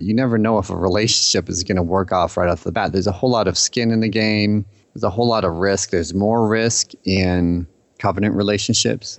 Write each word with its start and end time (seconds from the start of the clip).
you 0.00 0.14
never 0.14 0.38
know 0.38 0.58
if 0.58 0.70
a 0.70 0.76
relationship 0.76 1.48
is 1.48 1.62
going 1.62 1.76
to 1.76 1.82
work 1.82 2.12
off 2.12 2.36
right 2.36 2.48
off 2.48 2.64
the 2.64 2.72
bat. 2.72 2.92
There's 2.92 3.06
a 3.06 3.12
whole 3.12 3.30
lot 3.30 3.48
of 3.48 3.58
skin 3.58 3.90
in 3.90 4.00
the 4.00 4.08
game. 4.08 4.64
There's 4.94 5.04
a 5.04 5.10
whole 5.10 5.28
lot 5.28 5.44
of 5.44 5.54
risk. 5.56 5.90
There's 5.90 6.14
more 6.14 6.46
risk 6.48 6.92
in 7.04 7.66
covenant 7.98 8.34
relationships. 8.34 9.18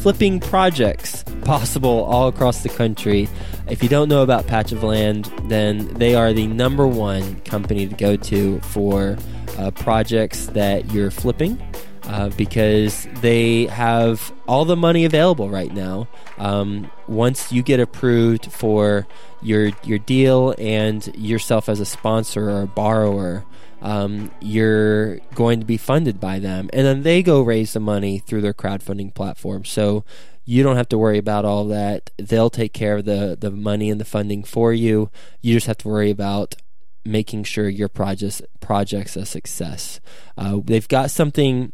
flipping 0.00 0.40
projects 0.40 1.24
possible 1.44 2.04
all 2.04 2.28
across 2.28 2.62
the 2.62 2.68
country. 2.68 3.28
If 3.68 3.82
you 3.82 3.88
don't 3.88 4.08
know 4.08 4.22
about 4.22 4.46
Patch 4.46 4.72
of 4.72 4.82
Land, 4.82 5.26
then 5.44 5.88
they 5.94 6.14
are 6.14 6.32
the 6.32 6.46
number 6.46 6.86
one 6.86 7.40
company 7.40 7.86
to 7.86 7.94
go 7.94 8.16
to 8.16 8.60
for 8.60 9.16
uh, 9.58 9.70
projects 9.72 10.46
that 10.48 10.92
you're 10.92 11.10
flipping. 11.10 11.60
Uh, 12.04 12.30
because 12.38 13.06
they 13.20 13.66
have 13.66 14.32
all 14.46 14.64
the 14.64 14.76
money 14.76 15.04
available 15.04 15.50
right 15.50 15.74
now. 15.74 16.08
Um, 16.38 16.90
once 17.06 17.52
you 17.52 17.62
get 17.62 17.80
approved 17.80 18.50
for 18.50 19.06
your 19.42 19.72
your 19.84 19.98
deal 19.98 20.54
and 20.56 21.06
yourself 21.14 21.68
as 21.68 21.80
a 21.80 21.84
sponsor 21.84 22.48
or 22.48 22.62
a 22.62 22.66
borrower, 22.66 23.44
um, 23.80 24.30
you're 24.40 25.18
going 25.34 25.60
to 25.60 25.66
be 25.66 25.76
funded 25.76 26.20
by 26.20 26.38
them. 26.38 26.68
And 26.72 26.86
then 26.86 27.02
they 27.02 27.22
go 27.22 27.42
raise 27.42 27.72
the 27.72 27.80
money 27.80 28.18
through 28.18 28.40
their 28.40 28.54
crowdfunding 28.54 29.14
platform. 29.14 29.64
So 29.64 30.04
you 30.44 30.62
don't 30.62 30.76
have 30.76 30.88
to 30.88 30.98
worry 30.98 31.18
about 31.18 31.44
all 31.44 31.66
that. 31.66 32.10
They'll 32.16 32.50
take 32.50 32.72
care 32.72 32.96
of 32.96 33.04
the, 33.04 33.36
the 33.38 33.50
money 33.50 33.90
and 33.90 34.00
the 34.00 34.04
funding 34.04 34.42
for 34.44 34.72
you. 34.72 35.10
You 35.40 35.54
just 35.54 35.66
have 35.66 35.78
to 35.78 35.88
worry 35.88 36.10
about 36.10 36.56
making 37.04 37.44
sure 37.44 37.68
your 37.68 37.88
project's, 37.88 38.42
project's 38.60 39.16
a 39.16 39.24
success. 39.26 40.00
Uh, 40.36 40.60
they've 40.64 40.88
got 40.88 41.10
something 41.10 41.72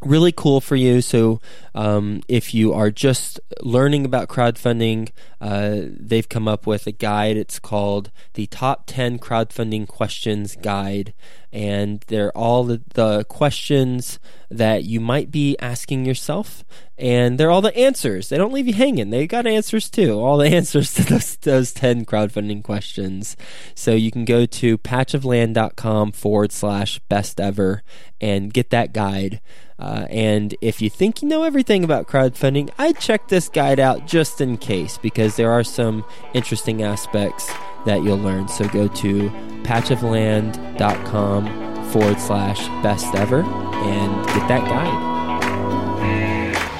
really 0.00 0.32
cool 0.32 0.60
for 0.60 0.76
you. 0.76 1.00
So, 1.00 1.40
um, 1.74 2.22
if 2.28 2.54
you 2.54 2.72
are 2.72 2.90
just 2.90 3.40
learning 3.60 4.04
about 4.04 4.28
crowdfunding, 4.28 5.10
uh, 5.40 5.80
they've 5.84 6.28
come 6.28 6.48
up 6.48 6.66
with 6.66 6.86
a 6.86 6.92
guide. 6.92 7.36
It's 7.36 7.58
called 7.58 8.10
the 8.34 8.46
Top 8.46 8.84
10 8.86 9.18
Crowdfunding 9.18 9.88
Questions 9.88 10.56
Guide. 10.56 11.14
And 11.52 12.04
they're 12.08 12.36
all 12.36 12.64
the, 12.64 12.82
the 12.94 13.24
questions 13.24 14.18
that 14.50 14.84
you 14.84 15.00
might 15.00 15.30
be 15.30 15.56
asking 15.58 16.04
yourself. 16.04 16.64
And 16.96 17.38
they're 17.38 17.50
all 17.50 17.60
the 17.60 17.76
answers. 17.76 18.28
They 18.28 18.38
don't 18.38 18.52
leave 18.52 18.66
you 18.66 18.74
hanging. 18.74 19.10
They 19.10 19.26
got 19.26 19.46
answers 19.46 19.88
too. 19.88 20.18
All 20.18 20.38
the 20.38 20.48
answers 20.48 20.94
to 20.94 21.04
those, 21.04 21.36
those 21.36 21.72
10 21.72 22.06
crowdfunding 22.06 22.64
questions. 22.64 23.36
So 23.74 23.94
you 23.94 24.10
can 24.10 24.24
go 24.24 24.46
to 24.46 24.78
patchofland.com 24.78 26.12
forward 26.12 26.52
slash 26.52 26.98
best 27.08 27.40
ever 27.40 27.82
and 28.20 28.52
get 28.52 28.70
that 28.70 28.92
guide. 28.92 29.40
Uh, 29.78 30.06
and 30.10 30.56
if 30.60 30.82
you 30.82 30.90
think 30.90 31.22
you 31.22 31.28
know 31.28 31.44
everything 31.44 31.84
about 31.84 32.08
crowdfunding, 32.08 32.68
I'd 32.78 32.98
check 32.98 33.28
this 33.28 33.48
guide 33.48 33.78
out 33.78 34.06
just 34.06 34.40
in 34.40 34.56
case 34.56 34.98
because 34.98 35.36
there 35.36 35.52
are 35.52 35.62
some 35.62 36.04
interesting 36.34 36.82
aspects 36.82 37.48
that 37.86 38.02
you'll 38.02 38.18
learn. 38.18 38.48
So 38.48 38.66
go 38.68 38.88
to 38.88 39.30
patchofland.com 39.62 41.77
forward 41.88 42.20
slash 42.20 42.68
best 42.82 43.14
ever 43.14 43.42
and 43.42 44.26
get 44.28 44.48
that 44.48 44.64
guide. 44.68 45.18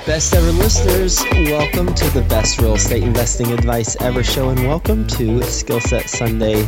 Best 0.07 0.35
ever 0.35 0.53
listeners, 0.53 1.23
welcome 1.51 1.95
to 1.95 2.11
the 2.11 2.23
best 2.23 2.59
real 2.61 2.75
estate 2.77 3.03
investing 3.03 3.53
advice 3.53 3.95
ever 4.01 4.25
show, 4.25 4.49
and 4.49 4.59
welcome 4.61 5.07
to 5.07 5.43
Skill 5.43 5.81
Set 5.81 6.09
Sunday, 6.09 6.63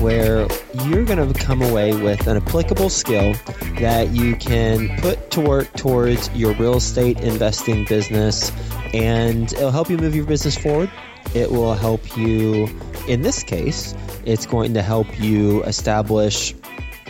where 0.00 0.48
you're 0.86 1.04
going 1.04 1.32
to 1.32 1.38
come 1.38 1.62
away 1.62 1.94
with 1.94 2.26
an 2.26 2.36
applicable 2.36 2.88
skill 2.88 3.34
that 3.78 4.08
you 4.10 4.34
can 4.34 4.88
put 5.00 5.30
to 5.30 5.40
work 5.40 5.72
towards 5.74 6.28
your 6.30 6.52
real 6.54 6.78
estate 6.78 7.20
investing 7.20 7.84
business, 7.84 8.50
and 8.92 9.52
it'll 9.52 9.70
help 9.70 9.88
you 9.88 9.96
move 9.96 10.16
your 10.16 10.26
business 10.26 10.58
forward. 10.58 10.90
It 11.32 11.48
will 11.48 11.74
help 11.74 12.16
you, 12.16 12.68
in 13.06 13.22
this 13.22 13.44
case, 13.44 13.94
it's 14.24 14.46
going 14.46 14.74
to 14.74 14.82
help 14.82 15.20
you 15.20 15.62
establish 15.62 16.56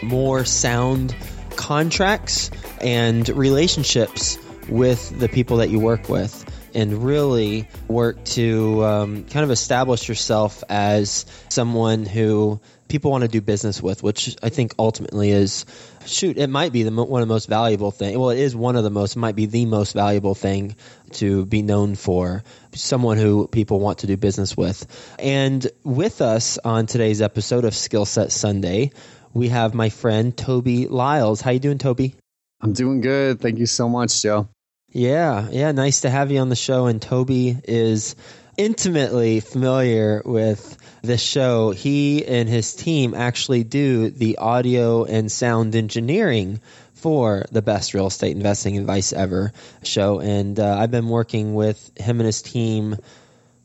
more 0.03 0.45
sound 0.45 1.15
contracts 1.57 2.51
and 2.81 3.29
relationships 3.29 4.39
with 4.69 5.19
the 5.19 5.29
people 5.29 5.59
that 5.59 5.71
you 5.71 5.79
work 5.79 6.09
with 6.09 6.47
and 6.75 7.05
really 7.05 7.69
work 7.89 8.23
to 8.25 8.85
um, 8.85 9.25
kind 9.25 9.45
of 9.45 9.51
establish 9.51 10.09
yourself 10.09 10.63
as 10.69 11.27
someone 11.49 12.07
who 12.07 12.61
people 12.89 13.11
want 13.11 13.23
to 13.23 13.29
do 13.29 13.41
business 13.41 13.83
with, 13.83 14.03
which 14.03 14.37
I 14.43 14.49
think 14.49 14.75
ultimately 14.79 15.31
is 15.31 15.65
shoot, 16.07 16.37
it 16.39 16.49
might 16.49 16.73
be 16.73 16.83
the 16.83 16.91
one 16.91 17.23
of 17.23 17.29
the 17.29 17.33
most 17.33 17.49
valuable 17.49 17.91
thing. 17.91 18.19
Well, 18.19 18.31
it 18.31 18.39
is 18.39 18.55
one 18.55 18.77
of 18.77 18.85
the 18.85 18.91
most, 18.91 19.17
might 19.17 19.37
be 19.37 19.47
the 19.47 19.67
most 19.67 19.93
valuable 19.93 20.35
thing 20.35 20.77
to 21.13 21.47
be 21.47 21.63
known 21.63 21.95
for. 21.95 22.43
Someone 22.75 23.17
who 23.17 23.49
people 23.49 23.81
want 23.81 23.99
to 23.99 24.07
do 24.07 24.17
business 24.17 24.57
with. 24.57 24.87
And 25.19 25.67
with 25.85 26.21
us 26.21 26.59
on 26.59 26.87
today's 26.87 27.23
episode 27.23 27.65
of 27.65 27.75
Skill 27.75 28.05
Set 28.05 28.33
Sunday, 28.33 28.93
we 29.33 29.49
have 29.49 29.75
my 29.75 29.89
friend 29.89 30.37
Toby 30.37 30.87
Lyles. 30.87 31.41
How 31.41 31.51
you 31.51 31.61
doing, 31.61 31.79
Toby? 31.79 32.15
I'm 32.61 32.73
doing 32.73 33.01
good. 33.01 33.41
Thank 33.41 33.59
you 33.59 33.67
so 33.67 33.89
much, 33.89 34.23
Joe. 34.23 34.49
Yeah, 34.93 35.49
yeah, 35.51 35.73
nice 35.73 36.01
to 36.01 36.11
have 36.11 36.31
you 36.31 36.41
on 36.41 36.49
the 36.49 36.57
show. 36.57 36.87
And 36.87 37.01
Toby 37.01 37.57
is 37.65 38.17
intimately 38.57 39.41
familiar 39.41 40.23
with 40.25 40.77
the 41.03 41.17
show. 41.17 41.71
He 41.71 42.27
and 42.27 42.49
his 42.49 42.75
team 42.75 43.15
actually 43.15 43.65
do 43.65 44.11
the 44.11 44.39
audio 44.39 45.05
and 45.05 45.31
sound 45.31 45.75
engineering 45.75 46.61
for 46.95 47.47
the 47.51 47.63
best 47.63 47.95
real 47.95 48.09
estate 48.09 48.37
investing 48.37 48.77
advice 48.77 49.13
ever 49.13 49.53
show. 49.83 50.21
And 50.21 50.59
uh, 50.59 50.77
I've 50.79 50.91
been 50.91 51.09
working 51.09 51.55
with 51.55 51.97
him 51.97 52.21
and 52.21 52.27
his 52.27 52.43
team. 52.43 52.97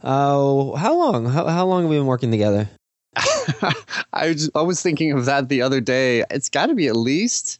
Oh, 0.03 0.75
how 0.75 0.95
long? 0.95 1.25
How, 1.25 1.47
how 1.47 1.65
long 1.65 1.81
have 1.81 1.89
we 1.89 1.97
been 1.97 2.05
working 2.05 2.31
together? 2.31 2.69
I, 3.15 4.27
was, 4.27 4.49
I 4.55 4.61
was 4.61 4.81
thinking 4.81 5.11
of 5.11 5.25
that 5.25 5.49
the 5.49 5.61
other 5.61 5.81
day. 5.81 6.23
It's 6.29 6.49
got 6.49 6.67
to 6.67 6.75
be 6.75 6.87
at 6.87 6.95
least 6.95 7.59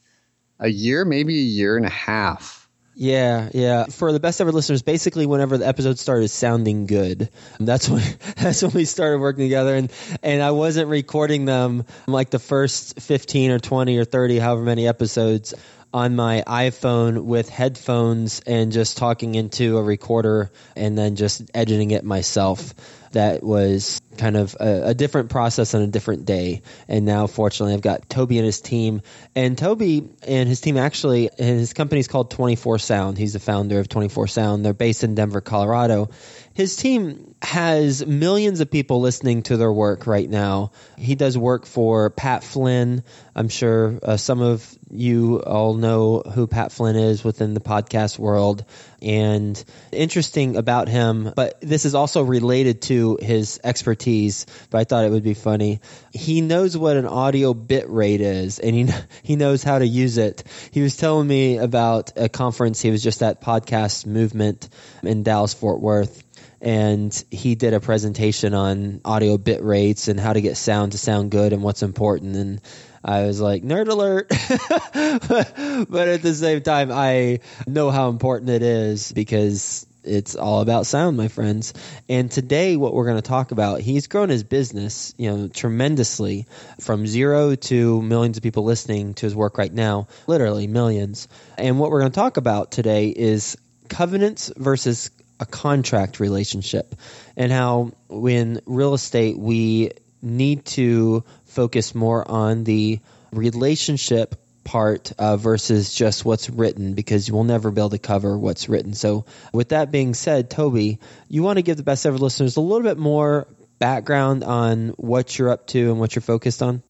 a 0.60 0.68
year, 0.68 1.06
maybe 1.06 1.36
a 1.36 1.44
year 1.44 1.78
and 1.78 1.86
a 1.86 1.90
half 1.90 2.66
yeah, 2.96 3.50
yeah. 3.54 3.86
For 3.86 4.14
the 4.14 4.22
best 4.22 4.40
ever 4.40 4.54
listeners, 4.54 4.82
basically 4.82 5.26
whenever 5.26 5.58
the 5.58 5.68
episode 5.68 6.00
started 6.00 6.30
sounding 6.30 6.86
good, 6.86 7.30
that's 7.60 7.90
when 7.90 8.02
that's 8.38 8.64
when 8.64 8.72
we 8.72 8.86
started 8.86 9.20
working 9.20 9.44
together 9.44 9.76
and 9.76 9.92
and 10.24 10.42
I 10.42 10.52
wasn't 10.52 10.88
recording 10.88 11.46
them 11.46 11.86
like 12.08 12.30
the 12.30 12.40
first 12.40 13.02
15 13.02 13.52
or 13.52 13.60
20 13.60 13.98
or 13.98 14.06
30 14.06 14.40
however 14.40 14.64
many 14.64 14.88
episodes 14.88 15.54
on 15.96 16.14
my 16.14 16.44
iPhone 16.46 17.24
with 17.24 17.48
headphones 17.48 18.42
and 18.42 18.74
just 18.74 18.98
talking 18.98 19.34
into 19.34 19.78
a 19.78 19.82
recorder 19.82 20.52
and 20.76 20.98
then 20.98 21.16
just 21.16 21.50
editing 21.54 21.92
it 21.92 22.04
myself 22.04 22.74
that 23.16 23.42
was 23.42 24.02
kind 24.18 24.36
of 24.36 24.58
a, 24.60 24.88
a, 24.88 24.94
different 24.94 25.30
process 25.30 25.74
on 25.74 25.82
a 25.82 25.88
different 25.88 26.26
day. 26.26 26.64
And 26.90 27.06
now, 27.06 27.28
fortunately, 27.28 27.74
I've 27.74 27.82
got 27.82 28.10
Toby 28.10 28.38
and 28.38 28.46
his 28.46 28.60
team. 28.60 29.02
And 29.36 29.58
Toby 29.58 30.10
and 30.28 30.50
his 30.50 30.60
team 30.60 30.76
actually, 30.76 31.30
and 31.30 31.60
his 31.60 31.72
company 31.72 32.00
is 32.00 32.10
called 32.10 32.30
24 32.32 32.78
Sound. 32.80 33.18
He's 33.18 33.32
the 33.32 33.40
founder 33.40 33.80
of 33.80 33.88
24 33.88 34.28
Sound. 34.28 34.66
They're 34.66 34.74
based 34.74 35.06
in 35.06 35.16
Denver, 35.16 35.40
Colorado. 35.40 36.10
His 36.54 36.76
team 36.76 37.36
has 37.42 38.06
millions 38.06 38.60
of 38.60 38.70
people 38.70 39.00
listening 39.00 39.44
to 39.44 39.56
their 39.56 39.72
work 39.72 40.08
right 40.08 40.30
now. 40.30 40.72
He 40.98 41.16
does 41.16 41.38
work 41.38 41.66
for 41.66 42.10
Pat 42.10 42.44
Flynn. 42.44 43.04
I'm 43.34 43.50
sure 43.50 43.98
uh, 44.04 44.18
some 44.18 44.42
of 44.42 44.75
you 44.92 45.42
all 45.42 45.74
know 45.74 46.20
who 46.20 46.48
Pat 46.48 46.72
Flynn 46.72 46.96
is 46.96 47.24
within 47.24 47.54
the 47.54 47.60
podcast 47.60 48.20
world. 48.20 48.66
And 49.02 49.62
interesting 49.92 50.56
about 50.56 50.88
him, 50.88 51.32
but 51.36 51.60
this 51.62 51.86
is 51.86 51.96
also 51.96 52.22
related 52.22 52.82
to 52.84 53.18
his 53.22 53.60
expertise, 53.64 54.46
but 54.70 54.80
I 54.80 54.84
thought 54.84 55.06
it 55.06 55.12
would 55.12 55.24
be 55.24 55.34
funny. 55.34 55.82
He 56.14 56.42
knows 56.42 56.78
what 56.78 56.98
an 56.98 57.06
audio 57.06 57.54
bit 57.54 57.90
rate 57.90 58.22
is 58.22 58.60
and 58.60 58.76
he, 58.76 58.90
he 59.24 59.36
knows 59.36 59.64
how 59.64 59.80
to 59.80 59.88
use 59.88 60.18
it. 60.18 60.44
He 60.72 60.82
was 60.82 60.98
telling 60.98 61.28
me 61.28 61.58
about 61.58 62.14
a 62.16 62.30
conference 62.30 62.82
he 62.82 62.92
was 62.92 63.04
just 63.04 63.22
at 63.24 63.42
Podcast 63.42 64.06
Movement 64.06 64.70
in 65.04 65.24
Dallas, 65.24 65.54
Fort 65.54 65.82
Worth 65.82 66.24
and 66.62 67.24
he 67.30 67.54
did 67.56 67.74
a 67.74 67.80
presentation 67.80 68.54
on 68.54 69.02
audio 69.06 69.38
bit 69.38 69.62
rates 69.64 70.08
and 70.08 70.20
how 70.20 70.34
to 70.34 70.42
get 70.42 70.58
sound 70.58 70.94
to 70.94 70.98
sound 70.98 71.30
good 71.30 71.54
and 71.54 71.62
what's 71.62 71.84
important 71.84 72.36
and 72.36 72.62
I 73.06 73.26
was 73.26 73.40
like 73.40 73.64
nerd 73.64 73.88
alert 73.88 74.30
but 75.90 76.08
at 76.08 76.22
the 76.24 76.34
same 76.34 76.62
time 76.62 76.92
I 76.92 77.40
know 77.68 77.92
how 77.92 78.10
important 78.10 78.50
it 78.50 78.64
is 78.64 79.12
because 79.12 79.86
it's 80.06 80.36
all 80.36 80.62
about 80.62 80.86
sound, 80.86 81.18
my 81.18 81.28
friends. 81.28 81.74
And 82.08 82.30
today, 82.30 82.76
what 82.78 82.94
we're 82.94 83.06
going 83.06 83.18
to 83.18 83.28
talk 83.28 83.52
about, 83.52 83.82
he's 83.82 84.08
grown 84.08 84.30
his 84.30 84.44
business, 84.44 85.14
you 85.18 85.32
know, 85.32 85.48
tremendously 85.48 86.46
from 86.80 87.08
zero 87.08 87.56
to 87.56 88.02
millions 88.02 88.38
of 88.38 88.44
people 88.44 88.64
listening 88.64 89.16
to 89.16 89.26
his 89.26 89.36
work 89.36 89.58
right 89.58 89.74
now, 89.74 90.08
literally 90.28 90.68
millions. 90.68 91.28
And 91.58 91.80
what 91.80 91.90
we're 91.90 92.02
going 92.02 92.12
to 92.12 92.16
talk 92.16 92.38
about 92.38 92.72
today 92.72 93.10
is 93.10 93.58
covenants 93.90 94.52
versus 94.56 95.10
a 95.40 95.46
contract 95.46 96.20
relationship 96.20 96.96
and 97.36 97.52
how 97.52 97.92
in 98.10 98.62
real 98.66 98.94
estate 98.94 99.38
we 99.38 99.92
need 100.26 100.66
to 100.66 101.24
focus 101.46 101.96
more 101.96 102.30
on 102.30 102.64
the 102.64 103.00
relationship 103.32 104.36
part 104.64 105.12
uh, 105.20 105.38
versus 105.38 105.94
just 105.94 106.26
what's 106.26 106.50
written 106.50 106.94
because 106.94 107.28
you 107.28 107.34
will 107.34 107.44
never 107.44 107.72
be 107.72 107.80
able 107.80 107.92
to 107.92 108.00
cover 108.00 108.38
what's 108.38 108.68
written. 108.68 108.94
So, 108.94 109.26
with 109.54 109.70
that 109.70 109.92
being 109.92 110.14
said, 110.14 110.50
Toby, 110.50 111.00
you 111.30 111.44
want 111.44 111.58
to 111.58 111.62
give 111.62 111.78
the 111.78 111.84
best 111.84 112.06
ever 112.06 112.18
listeners 112.18 112.58
a 112.58 112.62
little 112.62 112.84
bit 112.84 112.98
more 112.98 113.48
background 113.80 114.44
on 114.44 114.90
what 114.98 115.38
you're 115.38 115.50
up 115.50 115.68
to 115.68 115.92
and 115.92 116.00
what 116.00 116.16
you're 116.16 116.22
focused 116.22 116.62
on? 116.62 116.82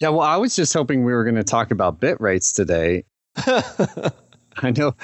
Yeah, 0.00 0.10
well, 0.10 0.20
I 0.26 0.36
was 0.36 0.56
just 0.56 0.72
hoping 0.72 1.04
we 1.04 1.12
were 1.12 1.24
going 1.24 1.36
to 1.36 1.44
talk 1.44 1.70
about 1.70 2.00
bit 2.00 2.20
rates 2.20 2.52
today. 2.52 3.04
I 3.36 4.70
know 4.70 4.94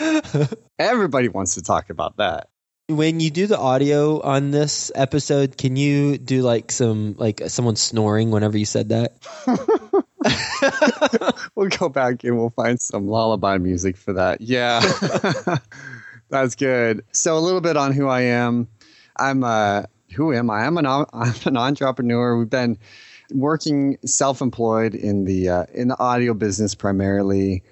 everybody 0.79 1.29
wants 1.29 1.55
to 1.55 1.63
talk 1.63 1.91
about 1.91 2.17
that. 2.17 2.49
When 2.89 3.19
you 3.19 3.31
do 3.31 3.47
the 3.47 3.59
audio 3.59 4.21
on 4.21 4.51
this 4.51 4.93
episode, 4.95 5.57
can 5.57 5.75
you 5.75 6.19
do 6.19 6.43
like 6.43 6.71
some 6.71 7.15
like 7.17 7.41
someone 7.49 7.77
snoring 7.77 8.31
whenever 8.31 8.59
you 8.59 8.67
said 8.67 8.91
that? 8.91 9.15
we'll 11.55 11.71
go 11.71 11.89
back 11.89 12.25
and 12.25 12.37
we'll 12.37 12.51
find 12.51 12.79
some 12.79 13.09
lullaby 13.09 13.57
music 13.57 13.97
for 13.97 14.13
that. 14.13 14.43
Yeah. 14.43 14.81
That's 16.29 16.57
good. 16.57 17.07
So 17.11 17.39
a 17.39 17.41
little 17.41 17.63
bit 17.63 17.79
on 17.79 17.93
who 17.93 18.07
I 18.07 18.21
am. 18.21 18.69
I'm 19.17 19.45
uh 19.45 19.85
who 20.15 20.35
am 20.35 20.51
I? 20.51 20.67
I'm 20.67 20.77
an 20.77 20.85
I'm 20.85 21.35
an 21.47 21.57
entrepreneur. 21.57 22.37
We've 22.37 22.51
been 22.51 22.77
working 23.33 23.97
self-employed 24.05 24.95
in 24.95 25.25
the 25.25 25.49
uh, 25.49 25.65
in 25.73 25.89
the 25.89 25.99
audio 25.99 26.35
business 26.35 26.75
primarily 26.75 27.63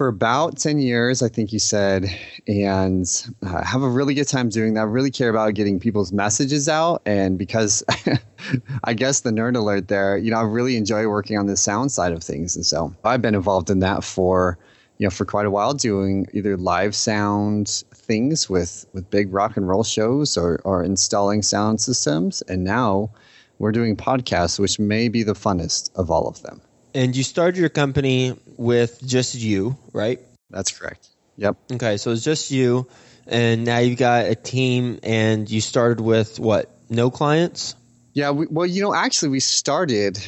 for 0.00 0.08
about 0.08 0.56
10 0.56 0.78
years, 0.78 1.22
I 1.22 1.28
think 1.28 1.52
you 1.52 1.58
said, 1.58 2.10
and 2.48 3.06
uh, 3.42 3.62
have 3.62 3.82
a 3.82 3.88
really 3.90 4.14
good 4.14 4.28
time 4.28 4.48
doing 4.48 4.72
that. 4.72 4.86
Really 4.86 5.10
care 5.10 5.28
about 5.28 5.52
getting 5.52 5.78
people's 5.78 6.10
messages 6.10 6.70
out. 6.70 7.02
And 7.04 7.36
because 7.36 7.84
I 8.84 8.94
guess 8.94 9.20
the 9.20 9.30
nerd 9.30 9.56
alert 9.56 9.88
there, 9.88 10.16
you 10.16 10.30
know, 10.30 10.38
I 10.38 10.44
really 10.44 10.78
enjoy 10.78 11.06
working 11.06 11.36
on 11.36 11.48
the 11.48 11.56
sound 11.58 11.92
side 11.92 12.14
of 12.14 12.22
things. 12.24 12.56
And 12.56 12.64
so 12.64 12.96
I've 13.04 13.20
been 13.20 13.34
involved 13.34 13.68
in 13.68 13.80
that 13.80 14.02
for, 14.02 14.56
you 14.96 15.04
know, 15.06 15.10
for 15.10 15.26
quite 15.26 15.44
a 15.44 15.50
while 15.50 15.74
doing 15.74 16.26
either 16.32 16.56
live 16.56 16.94
sound 16.94 17.84
things 17.92 18.48
with, 18.48 18.86
with 18.94 19.10
big 19.10 19.30
rock 19.34 19.58
and 19.58 19.68
roll 19.68 19.84
shows 19.84 20.34
or, 20.38 20.62
or 20.64 20.82
installing 20.82 21.42
sound 21.42 21.82
systems. 21.82 22.40
And 22.48 22.64
now 22.64 23.10
we're 23.58 23.70
doing 23.70 23.96
podcasts, 23.96 24.58
which 24.58 24.78
may 24.78 25.10
be 25.10 25.22
the 25.24 25.34
funnest 25.34 25.90
of 25.94 26.10
all 26.10 26.26
of 26.26 26.40
them. 26.40 26.62
And 26.94 27.14
you 27.14 27.22
started 27.22 27.56
your 27.56 27.68
company 27.68 28.36
with 28.56 29.00
just 29.06 29.34
you, 29.34 29.76
right? 29.92 30.20
That's 30.50 30.76
correct. 30.76 31.08
Yep. 31.36 31.56
Okay, 31.72 31.96
so 31.96 32.10
it's 32.10 32.24
just 32.24 32.50
you, 32.50 32.86
and 33.26 33.64
now 33.64 33.78
you've 33.78 33.98
got 33.98 34.26
a 34.26 34.34
team, 34.34 34.98
and 35.02 35.48
you 35.48 35.60
started 35.60 36.00
with 36.00 36.38
what? 36.38 36.70
No 36.90 37.10
clients? 37.10 37.76
Yeah. 38.12 38.30
We, 38.30 38.46
well, 38.46 38.66
you 38.66 38.82
know, 38.82 38.94
actually, 38.94 39.30
we 39.30 39.40
started. 39.40 40.18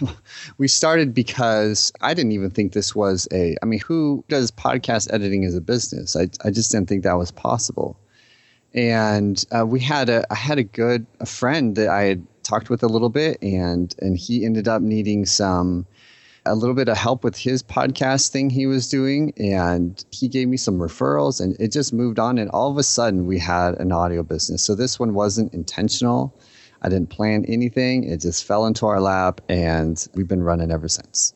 we 0.58 0.68
started 0.68 1.14
because 1.14 1.92
I 2.00 2.14
didn't 2.14 2.32
even 2.32 2.50
think 2.50 2.72
this 2.72 2.94
was 2.94 3.26
a. 3.32 3.56
I 3.62 3.66
mean, 3.66 3.80
who 3.80 4.24
does 4.28 4.50
podcast 4.50 5.12
editing 5.12 5.44
as 5.44 5.56
a 5.56 5.60
business? 5.60 6.14
I 6.14 6.28
I 6.44 6.50
just 6.50 6.70
didn't 6.70 6.88
think 6.88 7.04
that 7.04 7.14
was 7.14 7.30
possible. 7.30 7.98
And 8.74 9.44
uh, 9.50 9.66
we 9.66 9.80
had 9.80 10.08
a 10.08 10.24
I 10.30 10.34
had 10.34 10.58
a 10.58 10.64
good 10.64 11.06
a 11.20 11.26
friend 11.26 11.76
that 11.76 11.88
I 11.88 12.04
had 12.04 12.26
talked 12.42 12.70
with 12.70 12.82
a 12.82 12.88
little 12.88 13.08
bit, 13.08 13.38
and 13.42 13.94
and 14.00 14.16
he 14.16 14.44
ended 14.44 14.68
up 14.68 14.82
needing 14.82 15.26
some 15.26 15.86
a 16.44 16.54
little 16.54 16.74
bit 16.74 16.88
of 16.88 16.96
help 16.96 17.22
with 17.24 17.36
his 17.36 17.62
podcast 17.62 18.30
thing 18.30 18.50
he 18.50 18.66
was 18.66 18.88
doing 18.88 19.32
and 19.36 20.04
he 20.10 20.28
gave 20.28 20.48
me 20.48 20.56
some 20.56 20.78
referrals 20.78 21.40
and 21.40 21.56
it 21.60 21.70
just 21.72 21.92
moved 21.92 22.18
on 22.18 22.38
and 22.38 22.50
all 22.50 22.70
of 22.70 22.78
a 22.78 22.82
sudden 22.82 23.26
we 23.26 23.38
had 23.38 23.74
an 23.74 23.92
audio 23.92 24.22
business. 24.22 24.64
So 24.64 24.74
this 24.74 24.98
one 24.98 25.14
wasn't 25.14 25.54
intentional. 25.54 26.38
I 26.80 26.88
didn't 26.88 27.10
plan 27.10 27.44
anything. 27.46 28.04
It 28.04 28.20
just 28.20 28.44
fell 28.44 28.66
into 28.66 28.86
our 28.86 29.00
lap 29.00 29.40
and 29.48 30.04
we've 30.14 30.28
been 30.28 30.42
running 30.42 30.70
ever 30.70 30.88
since. 30.88 31.32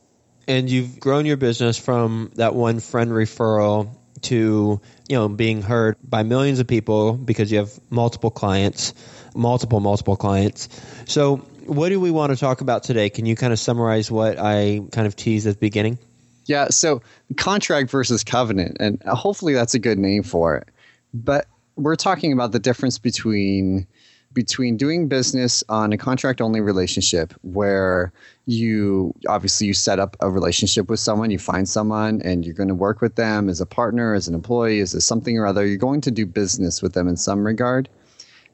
And 0.49 0.69
you've 0.69 0.99
grown 0.99 1.27
your 1.27 1.37
business 1.37 1.77
from 1.77 2.33
that 2.35 2.55
one 2.55 2.81
friend 2.81 3.11
referral 3.11 3.91
to 4.23 4.81
you 5.09 5.17
know 5.17 5.29
being 5.29 5.61
heard 5.61 5.97
by 6.03 6.23
millions 6.23 6.59
of 6.59 6.67
people 6.67 7.13
because 7.13 7.53
you 7.53 7.59
have 7.59 7.71
multiple 7.91 8.31
clients 8.31 8.95
multiple 9.37 9.81
multiple 9.81 10.17
clients. 10.17 10.69
So 11.07 11.47
what 11.67 11.89
do 11.91 12.01
we 12.01 12.11
want 12.11 12.33
to 12.33 12.37
talk 12.37 12.61
about 12.61 12.83
today? 12.83 13.11
Can 13.11 13.27
you 13.27 13.37
kind 13.37 13.53
of 13.53 13.59
summarize 13.59 14.11
what 14.11 14.39
I 14.39 14.81
kind 14.93 15.07
of 15.07 15.17
teased 15.17 15.47
at 15.47 15.55
the 15.55 15.61
beginning? 15.61 15.99
Yeah, 16.47 16.69
so 16.71 17.03
contract 17.37 17.91
versus 17.91 18.23
covenant, 18.23 18.77
and 18.79 19.03
hopefully 19.03 19.53
that's 19.53 19.75
a 19.75 19.79
good 19.79 19.99
name 19.99 20.23
for 20.23 20.57
it. 20.57 20.69
But 21.13 21.47
we're 21.77 21.97
talking 21.97 22.33
about 22.33 22.53
the 22.53 22.59
difference 22.59 22.99
between 22.99 23.87
between 24.33 24.77
doing 24.77 25.09
business 25.09 25.65
on 25.71 25.95
a 25.95 25.97
contract 25.97 26.43
only 26.43 26.61
relationship 26.61 27.33
where 27.41 28.13
you 28.45 29.15
obviously 29.29 29.67
you 29.67 29.73
set 29.73 29.99
up 29.99 30.15
a 30.21 30.31
relationship 30.31 30.91
with 30.91 31.01
someone 31.01 31.31
you 31.31 31.39
find 31.39 31.67
someone 31.67 32.21
and 32.23 32.45
you're 32.45 32.55
going 32.55 32.69
to 32.69 32.75
work 32.75 33.01
with 33.01 33.17
them 33.17 33.49
as 33.49 33.63
a 33.63 33.67
partner 33.67 34.13
as 34.13 34.29
an 34.29 34.35
employee 34.35 34.81
as 34.81 34.93
a 34.93 35.01
something 35.01 35.39
or 35.39 35.47
other 35.47 35.65
you're 35.65 35.79
going 35.79 36.03
to 36.03 36.11
do 36.11 36.27
business 36.27 36.83
with 36.83 36.93
them 36.93 37.09
in 37.09 37.17
some 37.17 37.47
regard 37.47 37.89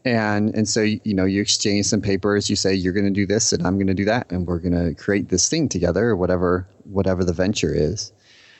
and 0.04 0.54
and 0.54 0.68
so 0.68 0.82
you 0.82 1.14
know 1.14 1.24
you 1.24 1.40
exchange 1.40 1.86
some 1.86 2.00
papers 2.00 2.50
you 2.50 2.56
say 2.56 2.74
you're 2.74 2.92
going 2.92 3.04
to 3.04 3.10
do 3.10 3.24
this 3.24 3.52
and 3.52 3.64
i'm 3.66 3.76
going 3.76 3.86
to 3.86 3.94
do 3.94 4.04
that 4.04 4.30
and 4.32 4.46
we're 4.46 4.58
going 4.58 4.72
to 4.72 4.94
create 5.00 5.28
this 5.28 5.48
thing 5.48 5.68
together 5.68 6.08
or 6.08 6.16
whatever 6.16 6.66
whatever 6.84 7.24
the 7.24 7.32
venture 7.32 7.74
is. 7.74 8.12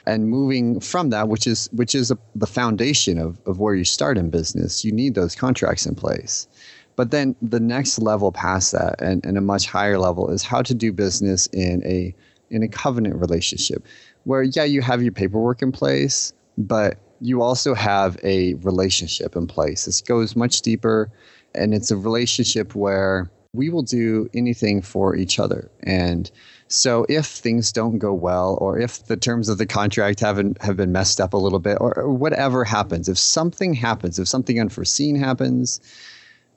And 0.05 0.29
moving 0.29 0.81
from 0.81 1.11
that 1.11 1.29
which 1.29 1.47
is 1.47 1.69
which 1.73 1.95
is 1.95 2.11
a, 2.11 2.19
the 2.35 2.47
foundation 2.47 3.19
of, 3.19 3.39
of 3.47 3.61
where 3.61 3.75
you 3.75 3.85
start 3.85 4.19
in 4.19 4.31
business 4.31 4.85
you 4.85 4.91
need 4.91 5.15
those 5.15 5.37
contracts 5.37 5.87
in 5.87 5.95
place. 5.95 6.49
But 6.97 7.11
then 7.11 7.37
the 7.41 7.61
next 7.61 7.99
level 8.01 8.33
past 8.33 8.73
that 8.73 9.01
and, 9.01 9.25
and 9.25 9.39
a 9.39 9.41
much 9.41 9.67
higher 9.67 9.99
level 9.99 10.29
is 10.29 10.43
how 10.43 10.61
to 10.63 10.75
do 10.75 10.93
business 10.93 11.47
in 11.49 11.83
a 11.87 12.15
in 12.51 12.63
a 12.63 12.69
covenant 12.69 13.15
relationship 13.15 13.87
where 14.25 14.43
yeah 14.43 14.65
you 14.65 14.83
have 14.83 15.03
your 15.03 15.13
paperwork 15.13 15.63
in 15.63 15.73
place 15.73 16.33
but 16.59 16.99
you 17.23 17.41
also 17.41 17.73
have 17.73 18.19
a 18.25 18.55
relationship 18.55 19.37
in 19.37 19.47
place. 19.47 19.85
This 19.85 20.01
goes 20.01 20.35
much 20.35 20.61
deeper, 20.61 21.09
and 21.55 21.73
it's 21.73 21.91
a 21.91 21.97
relationship 21.97 22.75
where 22.75 23.31
we 23.55 23.69
will 23.69 23.83
do 23.83 24.29
anything 24.35 24.83
for 24.83 25.15
each 25.15 25.39
other. 25.39 25.71
And 25.83 26.31
so 26.69 27.07
if 27.09 27.27
things 27.27 27.71
don't 27.71 27.99
go 27.99 28.13
well, 28.13 28.59
or 28.61 28.79
if 28.79 29.07
the 29.07 29.17
terms 29.17 29.49
of 29.49 29.59
the 29.59 29.67
contract 29.67 30.21
haven't 30.21 30.61
have 30.63 30.77
been 30.77 30.91
messed 30.91 31.21
up 31.21 31.33
a 31.33 31.37
little 31.37 31.61
bit, 31.61 31.79
or, 31.81 31.97
or 31.97 32.13
whatever 32.13 32.65
happens, 32.65 33.09
if 33.09 33.19
something 33.19 33.73
happens, 33.73 34.19
if 34.19 34.27
something 34.27 34.59
unforeseen 34.61 35.15
happens, 35.15 35.81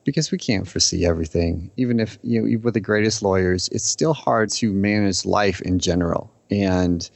because 0.04 0.32
we 0.32 0.38
can't 0.38 0.66
foresee 0.66 1.04
everything, 1.06 1.70
even 1.76 2.00
if 2.00 2.18
you 2.22 2.42
know, 2.42 2.58
with 2.62 2.74
the 2.74 2.80
greatest 2.80 3.22
lawyers, 3.22 3.68
it's 3.68 3.84
still 3.84 4.14
hard 4.14 4.50
to 4.50 4.72
manage 4.72 5.24
life 5.24 5.60
in 5.60 5.78
general. 5.78 6.32
And 6.50 7.08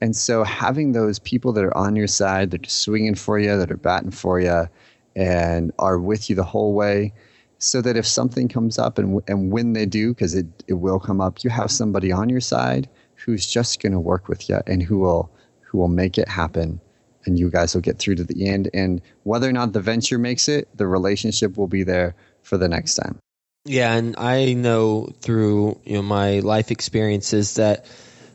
and 0.00 0.14
so 0.14 0.44
having 0.44 0.92
those 0.92 1.18
people 1.18 1.52
that 1.52 1.64
are 1.64 1.76
on 1.76 1.96
your 1.96 2.06
side, 2.06 2.50
that 2.50 2.66
are 2.66 2.70
swinging 2.70 3.14
for 3.14 3.38
you, 3.38 3.56
that 3.56 3.70
are 3.70 3.76
batting 3.76 4.10
for 4.10 4.40
you, 4.40 4.68
and 5.14 5.72
are 5.78 5.98
with 5.98 6.28
you 6.28 6.36
the 6.36 6.44
whole 6.44 6.74
way, 6.74 7.14
so 7.58 7.80
that 7.80 7.96
if 7.96 8.06
something 8.06 8.48
comes 8.48 8.78
up 8.78 8.98
and 8.98 9.22
and 9.28 9.50
when 9.50 9.72
they 9.72 9.86
do, 9.86 10.12
because 10.12 10.34
it 10.34 10.46
it 10.66 10.74
will 10.74 11.00
come 11.00 11.20
up, 11.20 11.42
you 11.44 11.50
have 11.50 11.70
somebody 11.70 12.12
on 12.12 12.28
your 12.28 12.40
side 12.40 12.88
who's 13.14 13.46
just 13.46 13.80
going 13.80 13.92
to 13.92 14.00
work 14.00 14.28
with 14.28 14.48
you 14.48 14.60
and 14.66 14.82
who 14.82 14.98
will 14.98 15.30
who 15.62 15.78
will 15.78 15.88
make 15.88 16.18
it 16.18 16.28
happen, 16.28 16.80
and 17.24 17.38
you 17.38 17.50
guys 17.50 17.74
will 17.74 17.82
get 17.82 17.98
through 17.98 18.16
to 18.16 18.24
the 18.24 18.48
end. 18.48 18.70
And 18.74 19.00
whether 19.24 19.48
or 19.48 19.52
not 19.52 19.72
the 19.72 19.80
venture 19.80 20.18
makes 20.18 20.48
it, 20.48 20.68
the 20.76 20.86
relationship 20.86 21.56
will 21.56 21.66
be 21.66 21.82
there 21.82 22.14
for 22.42 22.58
the 22.58 22.68
next 22.68 22.94
time. 22.94 23.18
Yeah, 23.64 23.94
and 23.94 24.14
I 24.16 24.52
know 24.52 25.08
through 25.20 25.80
you 25.84 25.94
know 25.94 26.02
my 26.02 26.40
life 26.40 26.70
experiences 26.70 27.54
that 27.54 27.86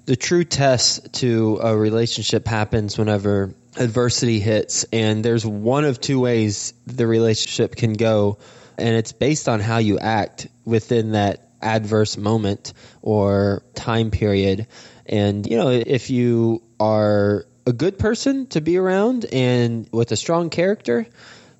the 0.05 0.15
true 0.15 0.43
test 0.43 1.13
to 1.13 1.59
a 1.61 1.75
relationship 1.75 2.47
happens 2.47 2.97
whenever 2.97 3.53
adversity 3.77 4.39
hits 4.39 4.83
and 4.91 5.23
there's 5.23 5.45
one 5.45 5.85
of 5.85 6.01
two 6.01 6.19
ways 6.19 6.73
the 6.87 7.07
relationship 7.07 7.75
can 7.75 7.93
go 7.93 8.37
and 8.77 8.95
it's 8.95 9.11
based 9.11 9.47
on 9.47 9.59
how 9.59 9.77
you 9.77 9.99
act 9.99 10.47
within 10.65 11.11
that 11.11 11.47
adverse 11.61 12.17
moment 12.17 12.73
or 13.01 13.63
time 13.75 14.11
period. 14.11 14.67
And 15.05 15.45
you 15.45 15.57
know 15.57 15.69
if 15.69 16.09
you 16.09 16.63
are 16.79 17.45
a 17.65 17.73
good 17.73 17.99
person 17.99 18.47
to 18.47 18.61
be 18.61 18.77
around 18.77 19.25
and 19.31 19.87
with 19.91 20.11
a 20.11 20.15
strong 20.15 20.49
character 20.49 21.07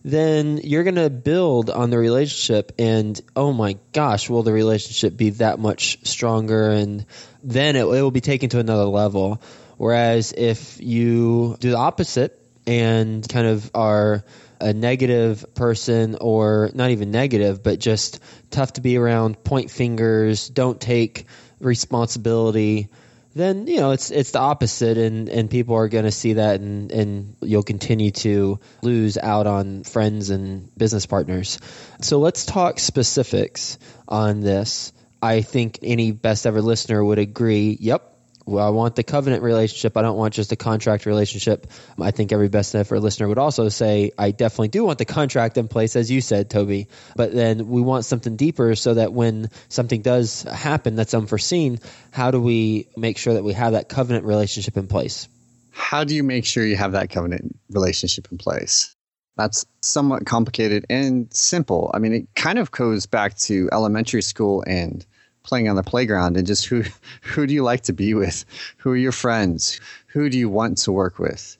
then 0.03 0.57
you're 0.63 0.83
going 0.83 0.95
to 0.95 1.11
build 1.11 1.69
on 1.69 1.91
the 1.91 1.97
relationship 1.97 2.71
and 2.79 3.21
oh 3.35 3.53
my 3.53 3.77
gosh 3.93 4.29
will 4.29 4.41
the 4.41 4.51
relationship 4.51 5.15
be 5.15 5.29
that 5.31 5.59
much 5.59 5.99
stronger 6.07 6.71
and 6.71 7.05
then 7.43 7.75
it, 7.75 7.81
it 7.81 7.85
will 7.85 8.11
be 8.11 8.21
taken 8.21 8.49
to 8.49 8.59
another 8.59 8.85
level 8.85 9.41
whereas 9.77 10.33
if 10.37 10.79
you 10.79 11.57
do 11.59 11.71
the 11.71 11.77
opposite 11.77 12.39
and 12.67 13.27
kind 13.27 13.47
of 13.47 13.71
are 13.73 14.23
a 14.59 14.73
negative 14.73 15.43
person 15.55 16.17
or 16.21 16.69
not 16.73 16.91
even 16.91 17.11
negative, 17.11 17.63
but 17.63 17.79
just 17.79 18.19
tough 18.51 18.73
to 18.73 18.81
be 18.81 18.97
around, 18.97 19.43
point 19.43 19.71
fingers, 19.71 20.47
don't 20.49 20.79
take 20.79 21.25
responsibility, 21.59 22.89
then 23.33 23.65
you 23.67 23.77
know 23.77 23.91
it's 23.91 24.11
it's 24.11 24.31
the 24.31 24.39
opposite 24.39 24.97
and 24.97 25.29
and 25.29 25.49
people 25.49 25.75
are 25.75 25.87
going 25.87 26.03
to 26.03 26.11
see 26.11 26.33
that 26.33 26.59
and 26.59 26.91
and 26.91 27.35
you'll 27.41 27.63
continue 27.63 28.11
to 28.11 28.59
lose 28.81 29.17
out 29.17 29.47
on 29.47 29.83
friends 29.83 30.29
and 30.29 30.69
business 30.77 31.05
partners. 31.05 31.59
So 32.01 32.19
let's 32.19 32.45
talk 32.45 32.77
specifics 32.77 33.79
on 34.07 34.41
this. 34.41 34.91
I 35.21 35.41
think 35.41 35.79
any 35.83 36.11
best 36.11 36.45
ever 36.45 36.61
listener 36.61 37.03
would 37.03 37.19
agree, 37.19 37.77
yep, 37.79 38.11
well, 38.45 38.65
I 38.65 38.71
want 38.71 38.95
the 38.95 39.03
covenant 39.03 39.43
relationship. 39.43 39.95
I 39.95 40.01
don't 40.01 40.17
want 40.17 40.33
just 40.33 40.51
a 40.51 40.55
contract 40.55 41.05
relationship. 41.05 41.67
I 41.99 42.11
think 42.11 42.31
every 42.31 42.49
best 42.49 42.73
ever 42.73 42.99
listener 42.99 43.27
would 43.27 43.37
also 43.37 43.69
say, 43.69 44.11
I 44.17 44.31
definitely 44.31 44.69
do 44.69 44.83
want 44.83 44.97
the 44.97 45.05
contract 45.05 45.57
in 45.57 45.67
place, 45.67 45.95
as 45.95 46.09
you 46.09 46.21
said, 46.21 46.49
Toby. 46.49 46.87
But 47.15 47.33
then 47.33 47.67
we 47.67 47.81
want 47.81 48.05
something 48.05 48.35
deeper 48.35 48.75
so 48.75 48.95
that 48.95 49.13
when 49.13 49.49
something 49.69 50.01
does 50.01 50.43
happen 50.43 50.95
that's 50.95 51.13
unforeseen, 51.13 51.79
how 52.11 52.31
do 52.31 52.41
we 52.41 52.87
make 52.97 53.17
sure 53.17 53.35
that 53.35 53.43
we 53.43 53.53
have 53.53 53.73
that 53.73 53.89
covenant 53.89 54.25
relationship 54.25 54.75
in 54.75 54.87
place? 54.87 55.27
How 55.69 56.03
do 56.03 56.15
you 56.15 56.23
make 56.23 56.45
sure 56.45 56.65
you 56.65 56.75
have 56.75 56.93
that 56.93 57.09
covenant 57.09 57.57
relationship 57.69 58.27
in 58.31 58.37
place? 58.37 58.95
That's 59.37 59.65
somewhat 59.81 60.25
complicated 60.25 60.85
and 60.89 61.33
simple. 61.33 61.91
I 61.93 61.99
mean, 61.99 62.13
it 62.13 62.27
kind 62.35 62.59
of 62.59 62.71
goes 62.71 63.05
back 63.05 63.37
to 63.39 63.69
elementary 63.71 64.21
school 64.21 64.63
and 64.67 65.05
playing 65.43 65.67
on 65.69 65.75
the 65.75 65.83
playground 65.83 66.37
and 66.37 66.47
just 66.47 66.65
who 66.65 66.83
who 67.21 67.47
do 67.47 67.53
you 67.53 67.63
like 67.63 67.81
to 67.83 67.93
be 67.93 68.13
with? 68.13 68.45
Who 68.77 68.91
are 68.91 68.97
your 68.97 69.11
friends? 69.11 69.79
Who 70.07 70.29
do 70.29 70.37
you 70.37 70.49
want 70.49 70.77
to 70.79 70.91
work 70.91 71.19
with? 71.19 71.57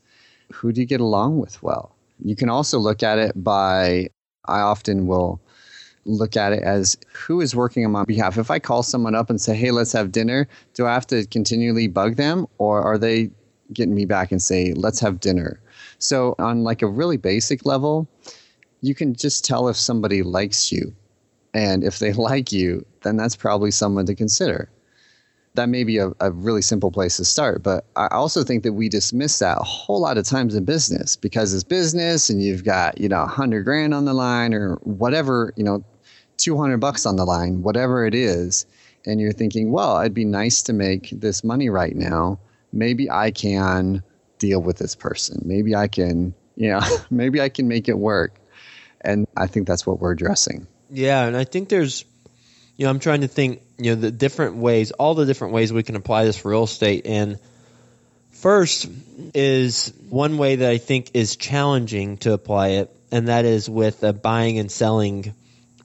Who 0.53 0.71
do 0.71 0.81
you 0.81 0.87
get 0.87 1.01
along 1.01 1.39
with 1.39 1.61
well? 1.63 1.95
You 2.23 2.35
can 2.35 2.49
also 2.49 2.77
look 2.79 3.03
at 3.03 3.17
it 3.17 3.43
by 3.43 4.09
I 4.45 4.59
often 4.59 5.07
will 5.07 5.41
look 6.05 6.35
at 6.35 6.51
it 6.51 6.63
as 6.63 6.97
who 7.13 7.41
is 7.41 7.55
working 7.55 7.85
on 7.85 7.91
my 7.91 8.03
behalf. 8.05 8.37
If 8.37 8.49
I 8.49 8.59
call 8.59 8.83
someone 8.83 9.15
up 9.15 9.29
and 9.29 9.39
say, 9.39 9.55
"Hey, 9.55 9.71
let's 9.71 9.93
have 9.93 10.11
dinner," 10.11 10.47
do 10.73 10.85
I 10.85 10.93
have 10.93 11.07
to 11.07 11.25
continually 11.27 11.87
bug 11.87 12.15
them 12.15 12.47
or 12.57 12.81
are 12.81 12.97
they 12.97 13.31
getting 13.73 13.95
me 13.95 14.05
back 14.05 14.31
and 14.31 14.41
say, 14.41 14.73
"Let's 14.73 14.99
have 14.99 15.19
dinner"? 15.19 15.59
So 15.99 16.35
on 16.39 16.63
like 16.63 16.81
a 16.81 16.87
really 16.87 17.17
basic 17.17 17.65
level, 17.65 18.07
you 18.81 18.95
can 18.95 19.13
just 19.15 19.45
tell 19.45 19.67
if 19.67 19.77
somebody 19.77 20.23
likes 20.23 20.71
you 20.71 20.93
and 21.53 21.83
if 21.83 21.99
they 21.99 22.13
like 22.29 22.51
you, 22.51 22.85
then 23.03 23.17
that's 23.17 23.35
probably 23.35 23.71
someone 23.71 24.05
to 24.05 24.15
consider. 24.15 24.69
That 25.55 25.67
may 25.67 25.83
be 25.83 25.97
a, 25.97 26.11
a 26.21 26.31
really 26.31 26.61
simple 26.61 26.91
place 26.91 27.17
to 27.17 27.25
start, 27.25 27.61
but 27.61 27.85
I 27.95 28.07
also 28.07 28.43
think 28.43 28.63
that 28.63 28.73
we 28.73 28.87
dismiss 28.87 29.39
that 29.39 29.57
a 29.59 29.63
whole 29.63 29.99
lot 29.99 30.17
of 30.17 30.25
times 30.25 30.55
in 30.55 30.63
business 30.63 31.17
because 31.17 31.53
it's 31.53 31.65
business 31.65 32.29
and 32.29 32.41
you've 32.41 32.63
got, 32.63 33.01
you 33.01 33.09
know, 33.09 33.19
100 33.19 33.63
grand 33.63 33.93
on 33.93 34.05
the 34.05 34.13
line 34.13 34.53
or 34.53 34.75
whatever, 34.83 35.53
you 35.57 35.63
know, 35.63 35.83
200 36.37 36.77
bucks 36.77 37.05
on 37.05 37.17
the 37.17 37.25
line, 37.25 37.61
whatever 37.63 38.05
it 38.05 38.15
is. 38.15 38.65
And 39.05 39.19
you're 39.19 39.33
thinking, 39.33 39.71
well, 39.71 39.99
it'd 39.99 40.13
be 40.13 40.25
nice 40.25 40.61
to 40.63 40.73
make 40.73 41.09
this 41.11 41.43
money 41.43 41.69
right 41.69 41.95
now. 41.95 42.39
Maybe 42.71 43.09
I 43.09 43.31
can 43.31 44.03
deal 44.39 44.61
with 44.61 44.77
this 44.77 44.95
person. 44.95 45.41
Maybe 45.45 45.75
I 45.75 45.87
can, 45.87 46.33
you 46.55 46.69
know, 46.69 46.81
maybe 47.09 47.41
I 47.41 47.49
can 47.49 47.67
make 47.67 47.89
it 47.89 47.97
work. 47.97 48.39
And 49.01 49.27
I 49.35 49.47
think 49.47 49.67
that's 49.67 49.85
what 49.85 49.99
we're 49.99 50.11
addressing. 50.11 50.67
Yeah, 50.89 51.25
and 51.25 51.35
I 51.37 51.43
think 51.45 51.69
there's, 51.69 52.05
you 52.77 52.85
know, 52.85 52.89
I'm 52.89 52.99
trying 52.99 53.21
to 53.21 53.27
think, 53.27 53.61
you 53.77 53.95
know, 53.95 54.01
the 54.01 54.11
different 54.11 54.55
ways, 54.55 54.91
all 54.91 55.13
the 55.13 55.25
different 55.25 55.53
ways 55.53 55.71
we 55.71 55.83
can 55.83 55.95
apply 55.95 56.25
this 56.25 56.43
real 56.45 56.63
estate. 56.63 57.05
And 57.05 57.37
first 58.31 58.87
is 59.33 59.93
one 60.09 60.37
way 60.37 60.57
that 60.57 60.69
I 60.69 60.77
think 60.77 61.11
is 61.13 61.35
challenging 61.35 62.17
to 62.17 62.33
apply 62.33 62.69
it, 62.69 62.95
and 63.11 63.27
that 63.27 63.45
is 63.45 63.69
with 63.69 64.03
a 64.03 64.13
buying 64.13 64.57
and 64.57 64.71
selling 64.71 65.33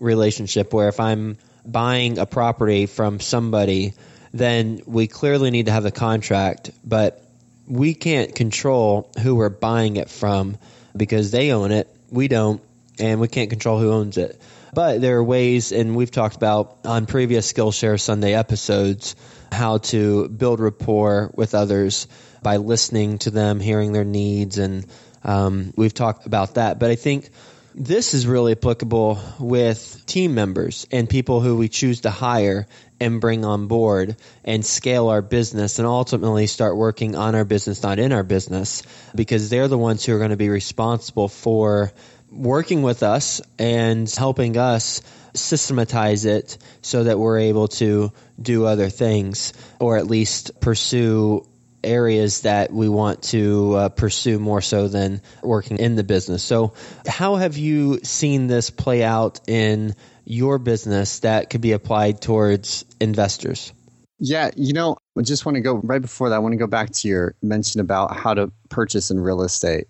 relationship, 0.01 0.73
where 0.73 0.89
if 0.89 1.01
I'm 1.01 1.37
buying 1.65 2.19
a 2.19 2.27
property 2.27 2.87
from 2.87 3.21
somebody, 3.21 3.95
then 4.33 4.81
we 4.87 5.07
clearly 5.07 5.51
need 5.51 5.67
to 5.67 5.73
have 5.73 5.85
a 5.85 5.91
contract, 5.91 6.71
but 6.85 7.23
we 7.67 7.95
can't 7.95 8.35
control 8.35 9.11
who 9.21 9.35
we're 9.35 9.49
buying 9.49 9.97
it 9.97 10.09
from 10.09 10.57
because 10.97 11.31
they 11.31 11.53
own 11.53 11.73
it, 11.73 11.89
we 12.11 12.29
don't, 12.29 12.63
and 12.99 13.21
we 13.21 13.29
can't 13.29 13.51
control 13.51 13.79
who 13.79 13.91
owns 13.91 14.17
it. 14.17 14.41
But 14.77 15.01
there 15.01 15.17
are 15.17 15.25
ways, 15.25 15.73
and 15.73 15.97
we've 15.97 16.11
talked 16.11 16.37
about 16.37 16.81
on 16.85 17.07
previous 17.07 17.47
Skill 17.47 17.73
Set 17.73 17.99
Sunday 17.99 18.35
episodes, 18.35 19.17
how 19.51 19.79
to 19.79 20.29
build 20.29 20.61
rapport 20.61 21.31
with 21.35 21.55
others 21.55 22.07
by 22.43 22.59
listening 22.59 23.17
to 23.21 23.31
them, 23.31 23.59
hearing 23.59 23.93
their 23.95 24.05
needs, 24.05 24.59
and 24.59 24.85
um, 25.25 25.73
we've 25.77 25.95
talked 25.95 26.27
about 26.27 26.57
that. 26.57 26.79
But 26.79 26.91
I 26.91 26.97
think 26.97 27.31
this 27.75 28.13
is 28.13 28.27
really 28.27 28.53
applicable 28.53 29.19
with 29.41 30.05
team 30.05 30.35
members 30.35 30.87
and 30.93 31.09
people 31.09 31.41
who 31.41 31.57
we 31.57 31.69
choose 31.71 32.03
to 32.03 32.11
hire 32.11 32.67
and 33.01 33.19
bring 33.19 33.47
on 33.47 33.69
board 33.69 34.17
and 34.45 34.65
scale 34.65 35.09
our 35.09 35.23
business 35.23 35.79
and 35.79 35.89
ultimately 35.89 36.47
start 36.47 36.77
working 36.77 37.17
on 37.17 37.35
our 37.35 37.47
business, 37.47 37.83
not 37.83 37.99
in 37.99 38.13
our 38.13 38.23
business, 38.23 38.83
because 39.15 39.49
they're 39.49 39.69
the 39.69 39.79
ones 39.79 40.05
who 40.05 40.15
are 40.15 40.19
going 40.19 40.31
to 40.31 40.37
be 40.37 40.51
responsible 40.51 41.29
for 41.29 41.93
working 42.31 42.83
with 42.83 43.03
us 43.03 43.41
and 43.59 44.11
helping 44.11 44.57
us 44.57 45.03
systematize 45.35 46.25
it 46.25 46.59
so 46.83 47.05
that 47.05 47.19
we're 47.19 47.39
able 47.39 47.69
to 47.69 48.13
do 48.41 48.67
other 48.67 48.89
things 48.89 49.53
or 49.81 49.97
at 49.97 50.07
least 50.07 50.61
pursue 50.61 51.47
areas 51.85 52.43
that 52.43 52.73
we 52.73 52.89
want 52.89 53.23
to 53.23 53.75
uh, 53.75 53.89
pursue 53.91 54.39
more 54.39 54.61
so 54.61 54.89
than 54.89 55.23
working 55.43 55.79
in 55.79 55.95
the 55.95 56.05
business. 56.05 56.43
So, 56.43 56.75
how 57.07 57.37
have 57.37 57.57
you 57.57 58.01
seen 58.03 58.49
this 58.49 58.71
play 58.71 59.05
out 59.05 59.41
in 59.49 59.95
your 60.25 60.59
business 60.59 61.21
that 61.21 61.51
could 61.51 61.61
be 61.61 61.73
applied 61.73 62.21
towards 62.21 62.85
investors? 63.01 63.73
Yeah, 64.19 64.51
you 64.57 64.73
know, 64.73 64.97
I 65.17 65.23
just 65.23 65.45
want 65.45 65.57
to 65.57 65.61
go 65.61 65.75
right 65.77 66.01
before 66.01 66.31
that. 66.31 66.37
I 66.37 66.39
want 66.39 66.53
to 66.53 66.59
go 66.59 66.67
back 66.67 66.91
to 66.91 67.09
your 67.09 67.35
mention 67.43 67.81
about 67.81 68.17
how 68.17 68.35
to 68.35 68.51
purchase 68.69 69.11
in 69.11 69.21
real 69.21 69.43
estate 69.43 69.87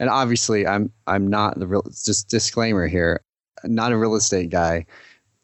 and 0.00 0.08
obviously 0.08 0.66
I'm 0.66 0.90
I'm 1.06 1.28
not 1.28 1.60
the 1.60 1.68
real 1.68 1.82
just 1.82 2.28
disclaimer 2.28 2.88
here, 2.88 3.20
not 3.62 3.92
a 3.92 3.96
real 3.96 4.16
estate 4.16 4.50
guy. 4.50 4.86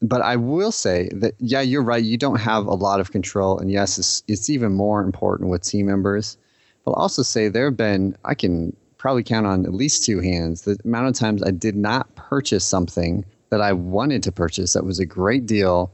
But 0.02 0.22
I 0.22 0.36
will 0.36 0.72
say 0.72 1.08
that 1.12 1.34
yeah, 1.38 1.60
you're 1.60 1.82
right. 1.82 2.02
You 2.02 2.16
don't 2.16 2.40
have 2.40 2.66
a 2.66 2.74
lot 2.74 2.98
of 2.98 3.12
control, 3.12 3.58
and 3.58 3.70
yes, 3.70 3.98
it's, 3.98 4.22
it's 4.26 4.50
even 4.50 4.72
more 4.72 5.02
important 5.02 5.50
with 5.50 5.62
team 5.62 5.86
members. 5.86 6.36
But 6.84 6.92
I'll 6.92 7.02
also 7.02 7.22
say 7.22 7.48
there 7.48 7.66
have 7.66 7.76
been 7.76 8.16
I 8.24 8.34
can 8.34 8.74
probably 8.98 9.22
count 9.22 9.46
on 9.46 9.66
at 9.66 9.74
least 9.74 10.04
two 10.04 10.20
hands 10.20 10.62
the 10.62 10.78
amount 10.84 11.06
of 11.06 11.14
times 11.14 11.42
I 11.42 11.50
did 11.50 11.76
not 11.76 12.12
purchase 12.16 12.64
something 12.64 13.24
that 13.50 13.60
I 13.60 13.72
wanted 13.72 14.22
to 14.24 14.32
purchase 14.32 14.72
that 14.72 14.84
was 14.84 14.98
a 14.98 15.06
great 15.06 15.46
deal 15.46 15.92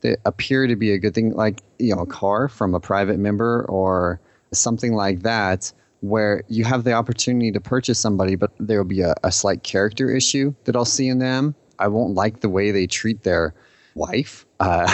that 0.00 0.20
appeared 0.24 0.70
to 0.70 0.76
be 0.76 0.92
a 0.92 0.98
good 0.98 1.14
thing, 1.14 1.34
like 1.34 1.60
you 1.78 1.94
know 1.94 2.02
a 2.02 2.06
car 2.06 2.48
from 2.48 2.74
a 2.74 2.80
private 2.80 3.18
member 3.18 3.66
or 3.68 4.20
something 4.52 4.92
like 4.94 5.20
that 5.22 5.72
where 6.00 6.42
you 6.48 6.64
have 6.64 6.84
the 6.84 6.92
opportunity 6.92 7.50
to 7.52 7.60
purchase 7.60 7.98
somebody, 7.98 8.36
but 8.36 8.52
there 8.58 8.78
will 8.78 8.88
be 8.88 9.00
a, 9.00 9.14
a 9.24 9.32
slight 9.32 9.62
character 9.62 10.10
issue 10.10 10.54
that 10.64 10.76
I'll 10.76 10.84
see 10.84 11.08
in 11.08 11.18
them. 11.18 11.54
I 11.78 11.88
won't 11.88 12.14
like 12.14 12.40
the 12.40 12.48
way 12.48 12.70
they 12.70 12.86
treat 12.86 13.22
their 13.22 13.54
wife. 13.94 14.44
Uh, 14.58 14.90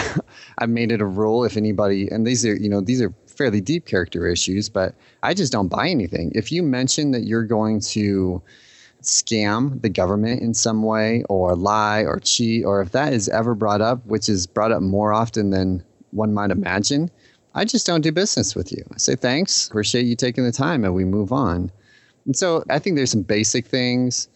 I've 0.57 0.69
made 0.69 0.91
it 0.91 0.99
a 0.99 1.05
rule 1.05 1.45
if 1.45 1.55
anybody, 1.55 2.09
and 2.09 2.27
these 2.27 2.45
are, 2.45 2.53
you 2.53 2.67
know, 2.67 2.81
these 2.81 3.01
are 3.01 3.13
fairly 3.27 3.61
deep 3.61 3.85
character 3.85 4.27
issues, 4.27 4.67
but 4.67 4.93
I 5.23 5.33
just 5.33 5.53
don't 5.53 5.69
buy 5.69 5.87
anything. 5.87 6.33
If 6.35 6.51
you 6.51 6.61
mention 6.61 7.11
that 7.11 7.23
you're 7.23 7.45
going 7.45 7.79
to 7.79 8.41
scam 9.01 9.81
the 9.81 9.87
government 9.87 10.41
in 10.41 10.53
some 10.53 10.83
way 10.83 11.23
or 11.29 11.55
lie 11.55 12.01
or 12.01 12.19
cheat, 12.19 12.65
or 12.65 12.81
if 12.81 12.91
that 12.91 13.13
is 13.13 13.29
ever 13.29 13.55
brought 13.55 13.79
up, 13.79 14.05
which 14.05 14.27
is 14.27 14.47
brought 14.47 14.73
up 14.73 14.81
more 14.81 15.13
often 15.13 15.51
than 15.51 15.81
one 16.11 16.33
might 16.33 16.51
imagine, 16.51 17.09
I 17.55 17.65
just 17.65 17.85
don't 17.85 18.01
do 18.01 18.11
business 18.11 18.55
with 18.55 18.71
you. 18.71 18.83
I 18.93 18.97
say 18.97 19.15
thanks, 19.15 19.67
appreciate 19.67 20.05
you 20.05 20.15
taking 20.15 20.43
the 20.43 20.51
time, 20.51 20.83
and 20.83 20.93
we 20.93 21.05
move 21.05 21.31
on. 21.31 21.71
And 22.25 22.35
so 22.35 22.63
I 22.69 22.79
think 22.79 22.95
there's 22.95 23.11
some 23.11 23.21
basic 23.21 23.67
things 23.67 24.27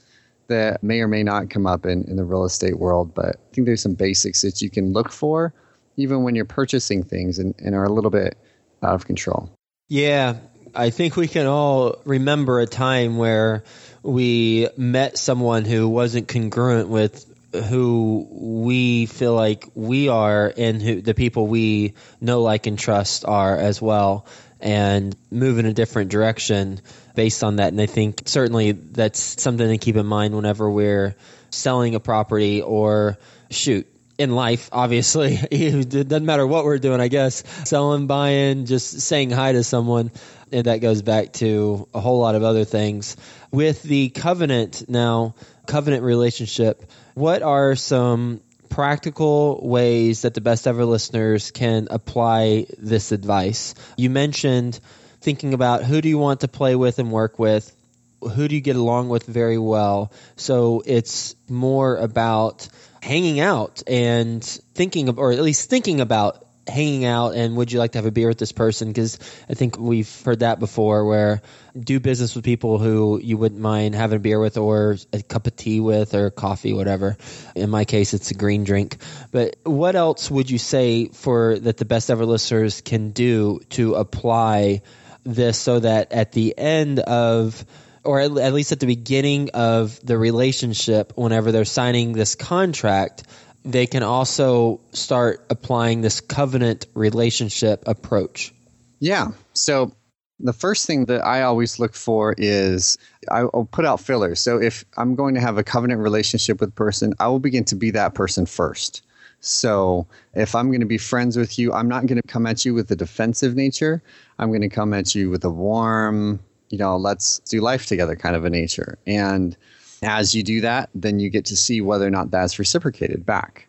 that 0.47 0.83
may 0.83 1.01
or 1.01 1.07
may 1.07 1.23
not 1.23 1.49
come 1.49 1.65
up 1.65 1.85
in, 1.85 2.03
in 2.03 2.15
the 2.15 2.23
real 2.23 2.45
estate 2.45 2.79
world, 2.79 3.13
but 3.13 3.35
I 3.35 3.53
think 3.53 3.65
there's 3.65 3.81
some 3.81 3.95
basics 3.95 4.41
that 4.41 4.61
you 4.61 4.69
can 4.69 4.93
look 4.93 5.11
for 5.11 5.53
even 5.97 6.23
when 6.23 6.35
you're 6.35 6.45
purchasing 6.45 7.03
things 7.03 7.39
and, 7.39 7.55
and 7.59 7.75
are 7.75 7.83
a 7.83 7.91
little 7.91 8.11
bit 8.11 8.37
out 8.83 8.93
of 8.93 9.05
control. 9.05 9.49
Yeah, 9.89 10.35
I 10.75 10.91
think 10.91 11.15
we 11.15 11.27
can 11.27 11.47
all 11.47 11.95
remember 12.05 12.59
a 12.59 12.67
time 12.67 13.17
where 13.17 13.63
we 14.03 14.69
met 14.77 15.17
someone 15.17 15.65
who 15.65 15.89
wasn't 15.89 16.27
congruent 16.27 16.87
with 16.87 17.25
who 17.63 18.27
we 18.31 19.05
feel 19.05 19.33
like 19.33 19.69
we 19.75 20.09
are 20.09 20.53
and 20.55 20.81
who 20.81 21.01
the 21.01 21.13
people 21.13 21.47
we 21.47 21.93
know, 22.21 22.41
like, 22.41 22.67
and 22.67 22.77
trust 22.77 23.25
are 23.25 23.55
as 23.55 23.81
well, 23.81 24.25
and 24.59 25.15
move 25.31 25.59
in 25.59 25.65
a 25.65 25.73
different 25.73 26.11
direction 26.11 26.79
based 27.15 27.43
on 27.43 27.57
that. 27.57 27.69
And 27.69 27.81
I 27.81 27.85
think 27.85 28.23
certainly 28.25 28.71
that's 28.71 29.41
something 29.41 29.67
to 29.67 29.77
keep 29.77 29.95
in 29.95 30.05
mind 30.05 30.35
whenever 30.35 30.69
we're 30.69 31.15
selling 31.49 31.95
a 31.95 31.99
property 31.99 32.61
or 32.61 33.17
shoot. 33.49 33.87
In 34.17 34.31
life, 34.31 34.69
obviously. 34.71 35.33
it 35.51 35.89
doesn't 35.89 36.25
matter 36.25 36.45
what 36.45 36.65
we're 36.65 36.79
doing, 36.79 36.99
I 36.99 37.07
guess. 37.07 37.43
Selling, 37.65 38.07
buying, 38.07 38.65
just 38.65 39.01
saying 39.01 39.31
hi 39.31 39.51
to 39.53 39.63
someone. 39.63 40.11
And 40.51 40.65
that 40.65 40.77
goes 40.77 41.01
back 41.01 41.33
to 41.33 41.87
a 41.93 41.99
whole 41.99 42.19
lot 42.19 42.35
of 42.35 42.43
other 42.43 42.65
things. 42.65 43.17
With 43.51 43.83
the 43.83 44.09
covenant 44.09 44.89
now, 44.89 45.35
covenant 45.65 46.03
relationship, 46.03 46.89
what 47.13 47.41
are 47.41 47.75
some 47.75 48.41
practical 48.69 49.59
ways 49.67 50.21
that 50.21 50.33
the 50.33 50.41
best 50.41 50.67
ever 50.67 50.85
listeners 50.85 51.51
can 51.51 51.87
apply 51.91 52.67
this 52.77 53.11
advice? 53.11 53.75
You 53.97 54.09
mentioned 54.09 54.79
thinking 55.21 55.53
about 55.53 55.83
who 55.83 56.01
do 56.01 56.09
you 56.09 56.17
want 56.17 56.41
to 56.41 56.47
play 56.47 56.75
with 56.75 56.99
and 56.99 57.11
work 57.11 57.39
with? 57.39 57.73
Who 58.21 58.47
do 58.47 58.55
you 58.55 58.61
get 58.61 58.75
along 58.75 59.09
with 59.09 59.25
very 59.25 59.57
well? 59.57 60.11
So 60.37 60.81
it's 60.85 61.35
more 61.49 61.97
about 61.97 62.67
hanging 63.07 63.39
out 63.39 63.81
and 63.87 64.43
thinking 64.43 65.07
of, 65.07 65.17
or 65.17 65.31
at 65.31 65.41
least 65.41 65.69
thinking 65.69 66.01
about 66.01 66.43
hanging 66.67 67.05
out 67.05 67.33
and 67.33 67.55
would 67.55 67.71
you 67.71 67.79
like 67.79 67.93
to 67.93 67.97
have 67.97 68.05
a 68.05 68.11
beer 68.11 68.27
with 68.27 68.37
this 68.37 68.51
person? 68.51 68.89
Because 68.89 69.17
i 69.49 69.53
think 69.53 69.79
we've 69.79 70.21
heard 70.23 70.39
that 70.39 70.59
before 70.59 71.05
where 71.05 71.41
do 71.79 72.01
business 72.01 72.35
with 72.35 72.43
people 72.43 72.77
who 72.77 73.21
you 73.23 73.37
wouldn't 73.37 73.61
mind 73.61 73.95
having 73.95 74.17
a 74.17 74.19
beer 74.19 74.37
with 74.37 74.57
or 74.57 74.97
a 75.13 75.21
cup 75.21 75.47
of 75.47 75.55
tea 75.55 75.79
with 75.79 76.13
or 76.13 76.29
coffee 76.29 76.73
whatever. 76.73 77.15
In 77.55 77.69
my 77.69 77.85
case 77.85 78.13
it's 78.13 78.31
a 78.31 78.33
green 78.33 78.65
drink. 78.65 78.97
But 79.31 79.55
what 79.63 79.95
else 79.95 80.29
would 80.29 80.49
you 80.49 80.57
say 80.57 81.07
for 81.07 81.57
that 81.59 81.77
the 81.77 81.85
best 81.85 82.09
ever 82.09 82.25
listeners 82.25 82.81
can 82.81 83.11
do 83.11 83.61
to 83.69 83.95
apply 83.95 84.81
this 85.23 85.57
so 85.57 85.79
that 85.79 86.11
at 86.11 86.33
the 86.33 86.57
end 86.57 86.99
of 86.99 87.65
or 88.07 88.19
at 88.21 88.53
least 88.53 88.71
at 88.71 88.79
the 88.79 88.87
beginning 88.87 89.51
of 89.53 89.99
the 90.03 90.17
relationship 90.17 91.13
whenever 91.15 91.51
they're 91.51 91.65
signing 91.65 92.13
this 92.13 92.35
contract 92.35 93.23
they 93.67 93.85
can 93.85 94.01
also 94.01 94.79
start 94.93 95.45
applying 95.49 95.99
this 95.99 96.21
covenant 96.21 96.87
relationship 96.93 97.83
approach. 97.85 98.53
Yeah. 98.99 99.31
So 99.53 99.91
the 100.39 100.53
first 100.53 100.87
thing 100.87 101.05
that 101.05 101.25
I 101.25 101.41
always 101.41 101.77
look 101.77 101.93
for 101.93 102.33
is 102.37 102.97
I'll 103.29 103.67
put 103.69 103.85
out 103.85 103.99
fillers. 103.99 104.39
So 104.39 104.61
if 104.61 104.85
I'm 104.95 105.15
going 105.15 105.35
to 105.35 105.41
have 105.41 105.57
a 105.57 105.63
covenant 105.63 105.99
relationship 105.99 106.61
with 106.61 106.69
a 106.69 106.73
person, 106.73 107.13
I 107.19 107.27
will 107.27 107.39
begin 107.39 107.65
to 107.65 107.75
be 107.75 107.91
that 107.91 108.13
person 108.13 108.45
first. 108.45 109.03
So 109.41 110.07
if 110.33 110.55
I'm 110.55 110.67
going 110.67 110.79
to 110.79 110.87
be 110.87 110.97
friends 110.97 111.35
with 111.35 111.59
you, 111.59 111.73
I'm 111.73 111.89
not 111.89 112.05
going 112.05 112.21
to 112.21 112.27
come 112.27 112.47
at 112.47 112.63
you 112.63 112.73
with 112.73 112.89
a 112.91 112.95
defensive 112.95 113.55
nature. 113.55 114.01
I'm 114.39 114.49
going 114.49 114.61
to 114.61 114.69
come 114.69 114.93
at 114.93 115.13
you 115.13 115.29
with 115.29 115.43
a 115.43 115.51
warm, 115.51 116.39
you 116.69 116.77
know, 116.77 116.97
let's 116.97 117.39
do 117.39 117.61
life 117.61 117.85
together 117.85 118.15
kind 118.15 118.35
of 118.35 118.45
a 118.45 118.49
nature. 118.49 118.97
And 119.07 119.55
as 120.01 120.35
you 120.35 120.43
do 120.43 120.61
that, 120.61 120.89
then 120.93 121.19
you 121.19 121.29
get 121.29 121.45
to 121.45 121.55
see 121.55 121.81
whether 121.81 122.05
or 122.05 122.11
not 122.11 122.31
that's 122.31 122.59
reciprocated 122.59 123.25
back. 123.25 123.67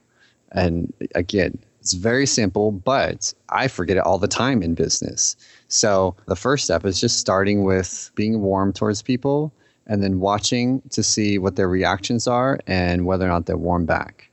And 0.53 0.93
again, 1.15 1.59
it's 1.81 1.93
very 1.95 2.27
simple, 2.27 2.73
but 2.73 3.33
I 3.49 3.69
forget 3.69 3.97
it 3.97 4.05
all 4.05 4.19
the 4.19 4.29
time 4.29 4.63
in 4.63 4.75
business. 4.75 5.37
So 5.69 6.17
the 6.27 6.37
first 6.37 6.65
step 6.65 6.85
is 6.85 7.01
just 7.01 7.19
starting 7.19 7.65
with 7.65 8.11
being 8.15 8.41
warm 8.41 8.73
towards 8.73 9.01
people 9.01 9.53
and 9.87 10.03
then 10.03 10.21
watching 10.21 10.83
to 10.91 11.03
see 11.03 11.39
what 11.39 11.57
their 11.57 11.69
reactions 11.69 12.27
are 12.27 12.59
and 12.67 13.07
whether 13.07 13.25
or 13.25 13.29
not 13.29 13.47
they're 13.47 13.57
warm 13.57 13.87
back. 13.87 14.31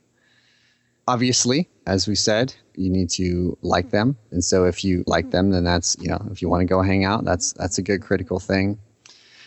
Obviously, 1.08 1.68
as 1.86 2.08
we 2.08 2.14
said, 2.14 2.54
you 2.74 2.90
need 2.90 3.10
to 3.10 3.56
like 3.62 3.90
them. 3.90 4.16
And 4.30 4.44
so 4.44 4.64
if 4.64 4.84
you 4.84 5.04
like 5.06 5.30
them, 5.30 5.50
then 5.50 5.64
that's, 5.64 5.96
you 6.00 6.08
know, 6.08 6.26
if 6.30 6.42
you 6.42 6.48
want 6.48 6.60
to 6.60 6.66
go 6.66 6.82
hang 6.82 7.04
out, 7.04 7.24
that's 7.24 7.52
that's 7.52 7.78
a 7.78 7.82
good 7.82 8.02
critical 8.02 8.40
thing. 8.40 8.78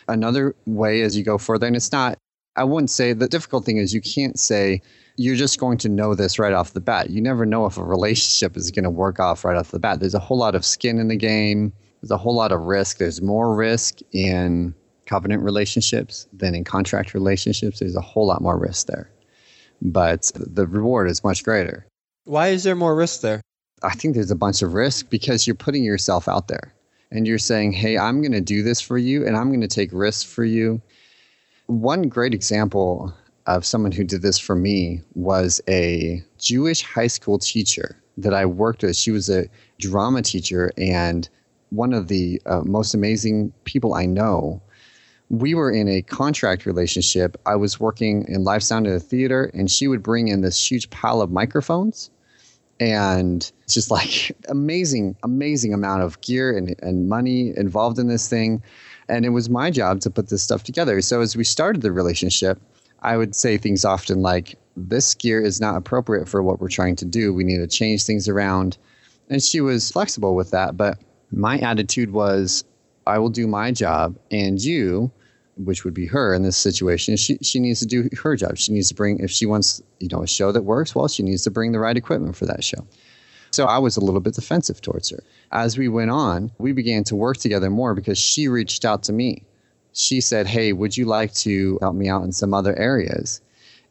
Another 0.08 0.56
way 0.66 1.02
as 1.02 1.16
you 1.16 1.24
go 1.24 1.38
further, 1.38 1.68
and 1.68 1.76
it's 1.76 1.92
not 1.92 2.18
I 2.56 2.64
wouldn't 2.64 2.90
say 2.90 3.14
the 3.14 3.28
difficult 3.28 3.64
thing 3.64 3.78
is 3.78 3.94
you 3.94 4.02
can't 4.02 4.38
say 4.38 4.82
you're 5.16 5.36
just 5.36 5.60
going 5.60 5.78
to 5.80 5.90
know 5.90 6.16
this 6.16 6.40
right 6.40 6.54
off 6.54 6.74
the 6.74 6.82
bat. 6.82 7.10
You 7.10 7.22
never 7.22 7.46
know 7.46 7.66
if 7.66 7.78
a 7.78 7.84
relationship 7.84 8.58
is 8.58 8.72
going 8.72 8.84
to 8.84 8.90
work 8.90 9.20
off 9.20 9.46
right 9.46 9.56
off 9.56 9.72
the 9.72 9.80
bat. 9.80 10.00
There's 10.00 10.14
a 10.14 10.20
whole 10.20 10.38
lot 10.38 10.56
of 10.56 10.66
skin 10.66 10.98
in 10.98 11.08
the 11.08 11.16
game. 11.16 11.72
There's 12.02 12.12
a 12.12 12.18
whole 12.18 12.36
lot 12.36 12.52
of 12.52 12.62
risk. 12.62 12.98
There's 12.98 13.22
more 13.22 13.56
risk 13.56 14.00
in 14.12 14.74
covenant 15.06 15.44
relationships 15.44 16.28
than 16.34 16.56
in 16.56 16.64
contract 16.64 17.14
relationships. 17.14 17.80
There's 17.80 17.96
a 17.96 18.02
whole 18.02 18.28
lot 18.28 18.42
more 18.42 18.58
risk 18.58 18.88
there. 18.88 19.10
But 19.82 20.32
the 20.36 20.68
reward 20.68 21.10
is 21.10 21.24
much 21.24 21.44
greater. 21.44 21.86
Why 22.26 22.50
is 22.50 22.64
there 22.64 22.76
more 22.76 22.96
risk 22.96 23.22
there? 23.22 23.42
I 23.82 23.96
think 23.96 24.14
there's 24.14 24.32
a 24.32 24.36
bunch 24.36 24.62
of 24.62 24.74
risk 24.74 25.10
because 25.10 25.48
you're 25.48 25.56
putting 25.56 25.84
yourself 25.84 26.28
out 26.28 26.48
there 26.48 26.74
and 27.12 27.26
you're 27.26 27.40
saying, 27.40 27.72
hey, 27.72 27.98
I'm 27.98 28.22
going 28.22 28.34
to 28.34 28.42
do 28.42 28.62
this 28.62 28.82
for 28.82 28.98
you 28.98 29.26
and 29.26 29.36
I'm 29.36 29.50
going 29.50 29.62
to 29.62 29.68
take 29.68 29.90
risks 29.94 30.24
for 30.24 30.44
you 30.44 30.82
one 31.70 32.10
great 32.10 32.34
example 32.34 33.14
of 33.46 33.64
someone 33.64 33.92
who 33.92 34.04
did 34.04 34.24
this 34.24 34.40
for 34.40 34.56
me 34.56 35.02
was 35.14 35.62
a 35.70 36.24
Jewish 36.40 36.82
high 36.82 37.08
school 37.08 37.38
teacher 37.38 38.02
that 38.18 38.34
I 38.34 38.46
worked 38.46 38.82
with. 38.82 38.96
She 38.96 39.12
was 39.12 39.30
a 39.30 39.48
drama 39.80 40.24
teacher 40.24 40.72
and 40.78 41.30
one 41.70 41.94
of 41.94 42.08
the 42.08 42.42
uh, 42.48 42.62
most 42.62 42.96
amazing 42.96 43.54
people 43.66 43.94
I 43.94 44.08
know. 44.08 44.64
We 45.30 45.54
were 45.54 45.72
in 45.72 45.88
a 45.88 46.02
contract 46.02 46.66
relationship. 46.66 47.40
I 47.46 47.56
was 47.56 47.80
working 47.80 48.26
in 48.28 48.44
live 48.44 48.64
sound 48.64 48.88
at 48.88 48.96
a 48.96 49.00
theater, 49.00 49.52
and 49.54 49.70
she 49.70 49.88
would 49.88 50.02
bring 50.02 50.28
in 50.28 50.42
this 50.42 50.72
huge 50.72 50.90
pile 50.90 51.22
of 51.22 51.30
microphones 51.30 52.10
and 52.80 53.52
it's 53.64 53.74
just 53.74 53.92
like 53.92 54.36
amazing, 54.50 55.16
amazing 55.24 55.74
amount 55.74 56.04
of 56.04 56.20
gear 56.22 56.56
and, 56.58 56.76
and 56.82 57.10
money 57.10 57.54
involved 57.56 58.00
in 58.00 58.08
this 58.08 58.30
thing. 58.30 58.62
And 59.08 59.26
it 59.26 59.30
was 59.30 59.50
my 59.50 59.72
job 59.72 60.02
to 60.02 60.10
put 60.10 60.30
this 60.30 60.44
stuff 60.44 60.64
together. 60.64 61.02
So 61.02 61.22
as 61.22 61.36
we 61.36 61.44
started 61.44 61.82
the 61.82 61.92
relationship, 61.92 62.60
I 63.02 63.18
would 63.18 63.36
say 63.36 63.58
things 63.58 63.86
often 63.86 64.22
like, 64.22 64.58
this 64.78 65.14
gear 65.14 65.42
is 65.42 65.60
not 65.60 65.76
appropriate 65.76 66.28
for 66.30 66.42
what 66.42 66.62
we're 66.62 66.70
trying 66.70 66.96
to 66.98 67.06
do. 67.06 67.34
We 67.34 67.44
need 67.44 67.58
to 67.58 67.68
change 67.68 68.06
things 68.06 68.30
around. 68.30 68.78
And 69.30 69.44
she 69.44 69.62
was 69.62 69.92
flexible 69.92 70.36
with 70.36 70.52
that. 70.52 70.78
But 70.78 71.00
my 71.32 71.58
attitude 71.60 72.12
was, 72.12 72.64
I 73.06 73.18
will 73.20 73.30
do 73.30 73.48
my 73.48 73.72
job, 73.72 74.18
and 74.32 74.62
you, 74.62 75.12
which 75.64 75.84
would 75.84 75.94
be 75.94 76.06
her 76.06 76.34
in 76.34 76.44
this 76.44 76.58
situation, 76.58 77.18
she, 77.18 77.38
she 77.42 77.60
needs 77.60 77.80
to 77.80 77.86
do 77.86 78.10
her 78.24 78.36
job. 78.36 78.58
She 78.58 78.72
needs 78.72 78.90
to 78.90 78.96
bring, 78.96 79.20
if 79.20 79.30
she 79.30 79.46
wants, 79.46 79.82
you 80.00 80.08
know, 80.10 80.24
a 80.24 80.28
show 80.28 80.52
that 80.52 80.64
works, 80.64 80.96
well, 80.96 81.08
she 81.08 81.24
needs 81.24 81.44
to 81.44 81.52
bring 81.52 81.72
the 81.72 81.80
right 81.80 81.98
equipment 81.98 82.36
for 82.36 82.46
that 82.46 82.64
show. 82.64 82.86
So 83.52 83.66
I 83.66 83.80
was 83.80 83.98
a 83.98 84.02
little 84.02 84.22
bit 84.22 84.36
defensive 84.36 84.82
towards 84.82 85.10
her. 85.10 85.24
As 85.52 85.78
we 85.78 85.88
went 85.88 86.12
on, 86.12 86.52
we 86.60 86.72
began 86.72 87.04
to 87.06 87.16
work 87.16 87.38
together 87.38 87.70
more 87.70 87.96
because 87.96 88.18
she 88.18 88.48
reached 88.48 88.86
out 88.86 89.04
to 89.04 89.14
me. 89.14 89.44
She 89.92 90.22
said, 90.22 90.46
"Hey, 90.46 90.72
would 90.72 90.96
you 90.96 91.06
like 91.06 91.34
to 91.36 91.80
help 91.82 91.96
me 91.96 92.08
out 92.08 92.24
in 92.24 92.32
some 92.32 92.54
other 92.54 92.78
areas?" 92.78 93.42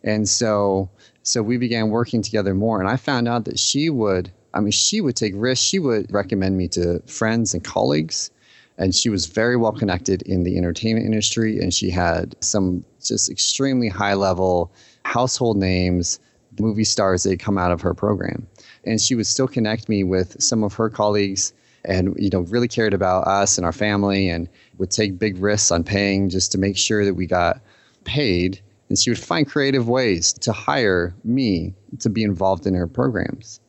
And 0.04 0.28
so 0.28 0.88
so 1.24 1.42
we 1.42 1.56
began 1.56 1.90
working 1.90 2.22
together 2.22 2.54
more 2.54 2.80
and 2.80 2.88
I 2.88 2.96
found 2.96 3.26
out 3.26 3.46
that 3.46 3.58
she 3.58 3.90
would 3.90 4.30
I 4.54 4.60
mean 4.60 4.70
she 4.70 5.00
would 5.00 5.16
take 5.16 5.32
risks. 5.36 5.66
She 5.66 5.80
would 5.80 6.12
recommend 6.12 6.56
me 6.56 6.68
to 6.68 7.00
friends 7.06 7.52
and 7.52 7.64
colleagues 7.64 8.30
and 8.78 8.94
she 8.94 9.10
was 9.10 9.26
very 9.26 9.56
well 9.56 9.72
connected 9.72 10.22
in 10.22 10.44
the 10.44 10.56
entertainment 10.56 11.04
industry 11.04 11.58
and 11.58 11.74
she 11.74 11.90
had 11.90 12.36
some 12.40 12.84
just 13.04 13.28
extremely 13.28 13.88
high 13.88 14.14
level 14.14 14.72
household 15.04 15.56
names 15.56 16.20
movie 16.60 16.84
stars 16.84 17.22
that 17.22 17.30
had 17.30 17.40
come 17.40 17.58
out 17.58 17.72
of 17.72 17.80
her 17.80 17.94
program. 17.94 18.46
And 18.84 19.00
she 19.00 19.14
would 19.14 19.26
still 19.26 19.48
connect 19.48 19.88
me 19.88 20.04
with 20.04 20.40
some 20.42 20.64
of 20.64 20.74
her 20.74 20.88
colleagues 20.88 21.52
and 21.84 22.14
you 22.18 22.30
know 22.30 22.40
really 22.40 22.68
cared 22.68 22.94
about 22.94 23.26
us 23.26 23.56
and 23.58 23.64
our 23.64 23.72
family 23.72 24.28
and 24.28 24.48
would 24.78 24.90
take 24.90 25.18
big 25.18 25.38
risks 25.38 25.70
on 25.70 25.84
paying 25.84 26.28
just 26.28 26.50
to 26.52 26.58
make 26.58 26.76
sure 26.76 27.04
that 27.04 27.14
we 27.14 27.26
got 27.26 27.60
paid. 28.04 28.60
And 28.88 28.98
she 28.98 29.10
would 29.10 29.18
find 29.18 29.46
creative 29.46 29.88
ways 29.88 30.32
to 30.34 30.52
hire 30.52 31.14
me 31.24 31.74
to 32.00 32.08
be 32.08 32.22
involved 32.22 32.66
in 32.66 32.74
her 32.74 32.86
programs. 32.86 33.60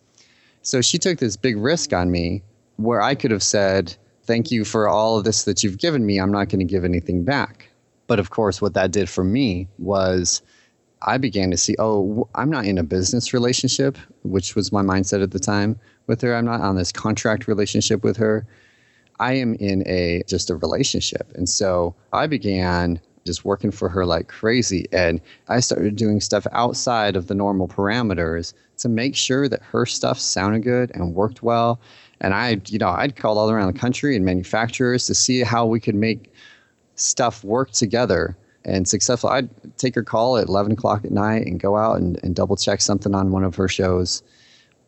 So 0.62 0.82
she 0.82 0.98
took 0.98 1.18
this 1.18 1.36
big 1.36 1.58
risk 1.58 1.94
on 1.94 2.12
me 2.12 2.44
where 2.78 3.02
i 3.02 3.14
could 3.14 3.32
have 3.32 3.44
said 3.44 3.96
thank 4.30 4.52
you 4.52 4.64
for 4.64 4.88
all 4.88 5.18
of 5.18 5.24
this 5.24 5.44
that 5.44 5.64
you've 5.64 5.80
given 5.80 6.06
me 6.06 6.20
i'm 6.20 6.32
not 6.32 6.50
going 6.50 6.60
to 6.60 6.72
give 6.74 6.86
anything 6.86 7.24
back 7.24 7.70
but 8.08 8.20
of 8.20 8.30
course 8.30 8.62
what 8.62 8.76
that 8.76 8.92
did 8.92 9.10
for 9.10 9.24
me 9.24 9.68
was 9.78 10.42
I 11.02 11.18
began 11.18 11.50
to 11.52 11.58
see, 11.58 11.76
oh, 11.80 12.28
I'm 12.36 12.50
not 12.50 12.66
in 12.66 12.78
a 12.78 12.84
business 12.84 13.34
relationship, 13.34 13.98
which 14.24 14.56
was 14.56 14.72
my 14.72 14.82
mindset 14.82 15.24
at 15.24 15.32
the 15.32 15.40
time 15.40 15.80
with 16.08 16.22
her. 16.22 16.36
I'm 16.36 16.46
not 16.46 16.62
on 16.62 16.76
this 16.76 16.92
contract 16.92 17.48
relationship 17.48 18.04
with 18.04 18.18
her. 18.18 18.46
I 19.20 19.34
am 19.34 19.56
in 19.56 19.88
a 19.88 20.24
just 20.28 20.50
a 20.50 20.56
relationship. 20.56 21.32
And 21.36 21.48
so 21.48 21.96
I 22.14 22.28
began 22.28 23.00
just 23.26 23.46
working 23.46 23.72
for 23.72 23.90
her 23.90 24.06
like 24.06 24.28
crazy. 24.28 24.88
And 24.92 25.22
I 25.48 25.60
started 25.60 25.96
doing 25.96 26.20
stuff 26.20 26.48
outside 26.52 27.16
of 27.16 27.28
the 27.28 27.36
normal 27.36 27.68
parameters 27.68 28.54
to 28.80 28.90
make 28.90 29.16
sure 29.16 29.48
that 29.48 29.62
her 29.62 29.86
stuff 29.86 30.20
sounded 30.20 30.64
good 30.64 30.92
and 30.94 31.14
worked 31.14 31.44
well. 31.44 31.80
And 32.22 32.34
I, 32.34 32.62
you 32.68 32.80
know, 32.80 32.90
I'd 32.90 33.16
call 33.16 33.38
all 33.38 33.50
around 33.50 33.74
the 33.74 33.80
country 33.80 34.16
and 34.16 34.26
manufacturers 34.26 35.06
to 35.08 35.16
see 35.16 35.42
how 35.42 35.66
we 35.66 35.80
could 35.80 35.96
make 35.96 36.34
stuff 36.96 37.44
work 37.44 37.72
together 37.72 38.38
and 38.66 38.88
successful. 38.88 39.30
I'd 39.30 39.50
take 39.78 39.96
her 39.96 40.04
call 40.04 40.38
at 40.38 40.48
11 40.48 40.74
o'clock 40.74 41.06
at 41.06 41.12
night 41.12 41.46
and 41.46 41.60
go 41.60 41.78
out 41.78 41.98
and, 41.98 42.20
and 42.24 42.36
double 42.36 42.56
check 42.56 42.82
something 42.82 43.16
on 43.16 43.32
one 43.32 43.44
of 43.44 43.56
her 43.56 43.68
shows 43.68 44.22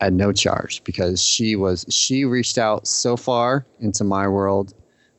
at 0.01 0.13
no 0.13 0.31
charge 0.31 0.83
because 0.83 1.21
she 1.21 1.55
was 1.55 1.85
she 1.89 2.25
reached 2.25 2.57
out 2.57 2.87
so 2.87 3.15
far 3.15 3.65
into 3.79 4.03
my 4.03 4.27
world 4.27 4.73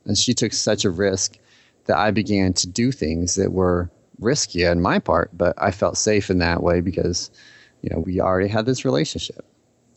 and 0.04 0.18
she 0.18 0.34
took 0.34 0.52
such 0.52 0.84
a 0.84 0.90
risk 0.90 1.38
that 1.86 1.96
I 1.96 2.10
began 2.10 2.52
to 2.54 2.66
do 2.66 2.90
things 2.90 3.36
that 3.36 3.52
were 3.52 3.90
risky 4.18 4.66
on 4.66 4.80
my 4.80 4.98
part, 4.98 5.30
but 5.32 5.54
I 5.58 5.70
felt 5.70 5.96
safe 5.96 6.30
in 6.30 6.38
that 6.38 6.62
way 6.62 6.80
because 6.80 7.30
you 7.82 7.90
know, 7.90 7.98
we 7.98 8.20
already 8.20 8.48
had 8.48 8.64
this 8.64 8.84
relationship. 8.84 9.44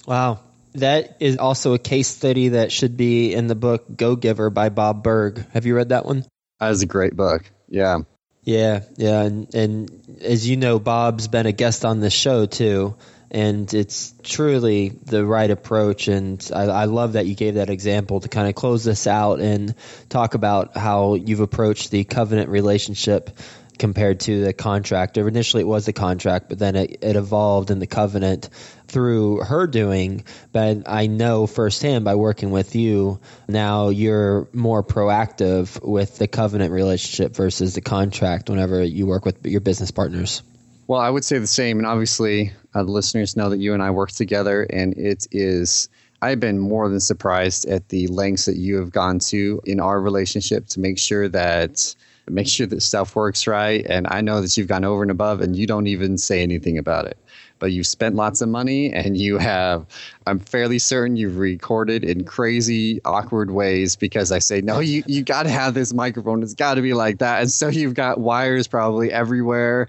Wow. 0.05 0.39
That 0.73 1.17
is 1.21 1.37
also 1.37 1.73
a 1.73 1.79
case 1.79 2.09
study 2.09 2.49
that 2.49 2.71
should 2.71 2.97
be 2.97 3.33
in 3.33 3.47
the 3.47 3.55
book 3.55 3.85
Go 3.95 4.17
Giver 4.17 4.49
by 4.49 4.69
Bob 4.69 5.03
Burg. 5.03 5.45
Have 5.53 5.65
you 5.65 5.75
read 5.75 5.89
that 5.89 6.05
one? 6.05 6.25
That 6.59 6.71
is 6.71 6.81
a 6.81 6.85
great 6.85 7.15
book. 7.15 7.49
Yeah. 7.69 7.99
Yeah, 8.45 8.81
yeah, 8.95 9.23
and, 9.23 9.55
and 9.55 10.19
as 10.21 10.47
you 10.47 10.55
know, 10.55 10.77
Bob's 10.77 11.27
been 11.27 11.47
a 11.47 11.51
guest 11.51 11.83
on 11.83 11.99
this 11.99 12.13
show 12.13 12.45
too, 12.45 12.95
and 13.31 13.73
it's 13.73 14.13
truly 14.21 14.89
the 14.89 15.25
right 15.25 15.49
approach. 15.49 16.07
And 16.07 16.47
I, 16.53 16.65
I 16.65 16.85
love 16.85 17.13
that 17.13 17.25
you 17.25 17.33
gave 17.33 17.55
that 17.55 17.71
example 17.71 18.19
to 18.19 18.29
kind 18.29 18.47
of 18.47 18.53
close 18.53 18.83
this 18.83 19.07
out 19.07 19.39
and 19.39 19.73
talk 20.09 20.35
about 20.35 20.77
how 20.77 21.15
you've 21.15 21.39
approached 21.39 21.89
the 21.89 22.03
covenant 22.03 22.49
relationship 22.49 23.31
compared 23.77 24.21
to 24.21 24.43
the 24.43 24.53
contract. 24.53 25.17
Or 25.17 25.27
Initially, 25.27 25.61
it 25.61 25.67
was 25.67 25.85
the 25.85 25.93
contract, 25.93 26.49
but 26.49 26.59
then 26.59 26.75
it, 26.75 26.99
it 27.01 27.15
evolved 27.15 27.71
in 27.71 27.79
the 27.79 27.87
covenant 27.87 28.49
through 28.87 29.41
her 29.41 29.67
doing. 29.67 30.23
But 30.51 30.83
I 30.87 31.07
know 31.07 31.47
firsthand 31.47 32.05
by 32.05 32.15
working 32.15 32.51
with 32.51 32.75
you, 32.75 33.19
now 33.47 33.89
you're 33.89 34.47
more 34.53 34.83
proactive 34.83 35.81
with 35.83 36.17
the 36.17 36.27
covenant 36.27 36.71
relationship 36.71 37.35
versus 37.35 37.75
the 37.75 37.81
contract 37.81 38.49
whenever 38.49 38.83
you 38.83 39.05
work 39.05 39.25
with 39.25 39.45
your 39.45 39.61
business 39.61 39.91
partners. 39.91 40.43
Well, 40.87 40.99
I 40.99 41.09
would 41.09 41.25
say 41.25 41.39
the 41.39 41.47
same. 41.47 41.77
And 41.79 41.87
obviously, 41.87 42.53
uh, 42.73 42.83
the 42.83 42.91
listeners 42.91 43.35
know 43.35 43.49
that 43.49 43.57
you 43.57 43.73
and 43.73 43.81
I 43.81 43.91
work 43.91 44.11
together, 44.11 44.63
and 44.63 44.93
it 44.97 45.27
is. 45.31 45.89
I've 46.21 46.39
been 46.39 46.59
more 46.59 46.89
than 46.89 46.99
surprised 47.01 47.65
at 47.67 47.89
the 47.89 48.07
lengths 48.07 48.45
that 48.45 48.55
you 48.55 48.77
have 48.77 48.91
gone 48.91 49.19
to 49.19 49.61
in 49.65 49.79
our 49.79 49.99
relationship 49.99 50.67
to 50.67 50.79
make 50.79 50.97
sure 50.97 51.27
that 51.29 51.93
make 52.27 52.47
sure 52.47 52.65
that 52.67 52.81
stuff 52.81 53.15
works 53.15 53.47
right. 53.47 53.85
And 53.87 54.07
I 54.09 54.21
know 54.21 54.41
that 54.41 54.55
you've 54.57 54.67
gone 54.67 54.83
over 54.83 55.01
and 55.01 55.11
above 55.11 55.41
and 55.41 55.55
you 55.55 55.67
don't 55.67 55.87
even 55.87 56.17
say 56.17 56.41
anything 56.41 56.77
about 56.77 57.05
it. 57.05 57.17
But 57.59 57.71
you've 57.71 57.87
spent 57.87 58.15
lots 58.15 58.41
of 58.41 58.49
money 58.49 58.91
and 58.91 59.17
you 59.17 59.37
have, 59.37 59.85
I'm 60.27 60.39
fairly 60.39 60.79
certain 60.79 61.15
you've 61.15 61.37
recorded 61.37 62.03
in 62.03 62.25
crazy, 62.25 62.99
awkward 63.05 63.51
ways 63.51 63.95
because 63.95 64.31
I 64.31 64.39
say, 64.39 64.61
no, 64.61 64.79
you, 64.79 65.03
you 65.07 65.23
got 65.23 65.43
to 65.43 65.49
have 65.49 65.73
this 65.73 65.93
microphone. 65.93 66.43
It's 66.43 66.53
got 66.53 66.75
to 66.75 66.81
be 66.81 66.93
like 66.93 67.19
that. 67.19 67.41
And 67.41 67.51
so 67.51 67.69
you've 67.69 67.93
got 67.93 68.19
wires 68.19 68.67
probably 68.67 69.11
everywhere, 69.11 69.87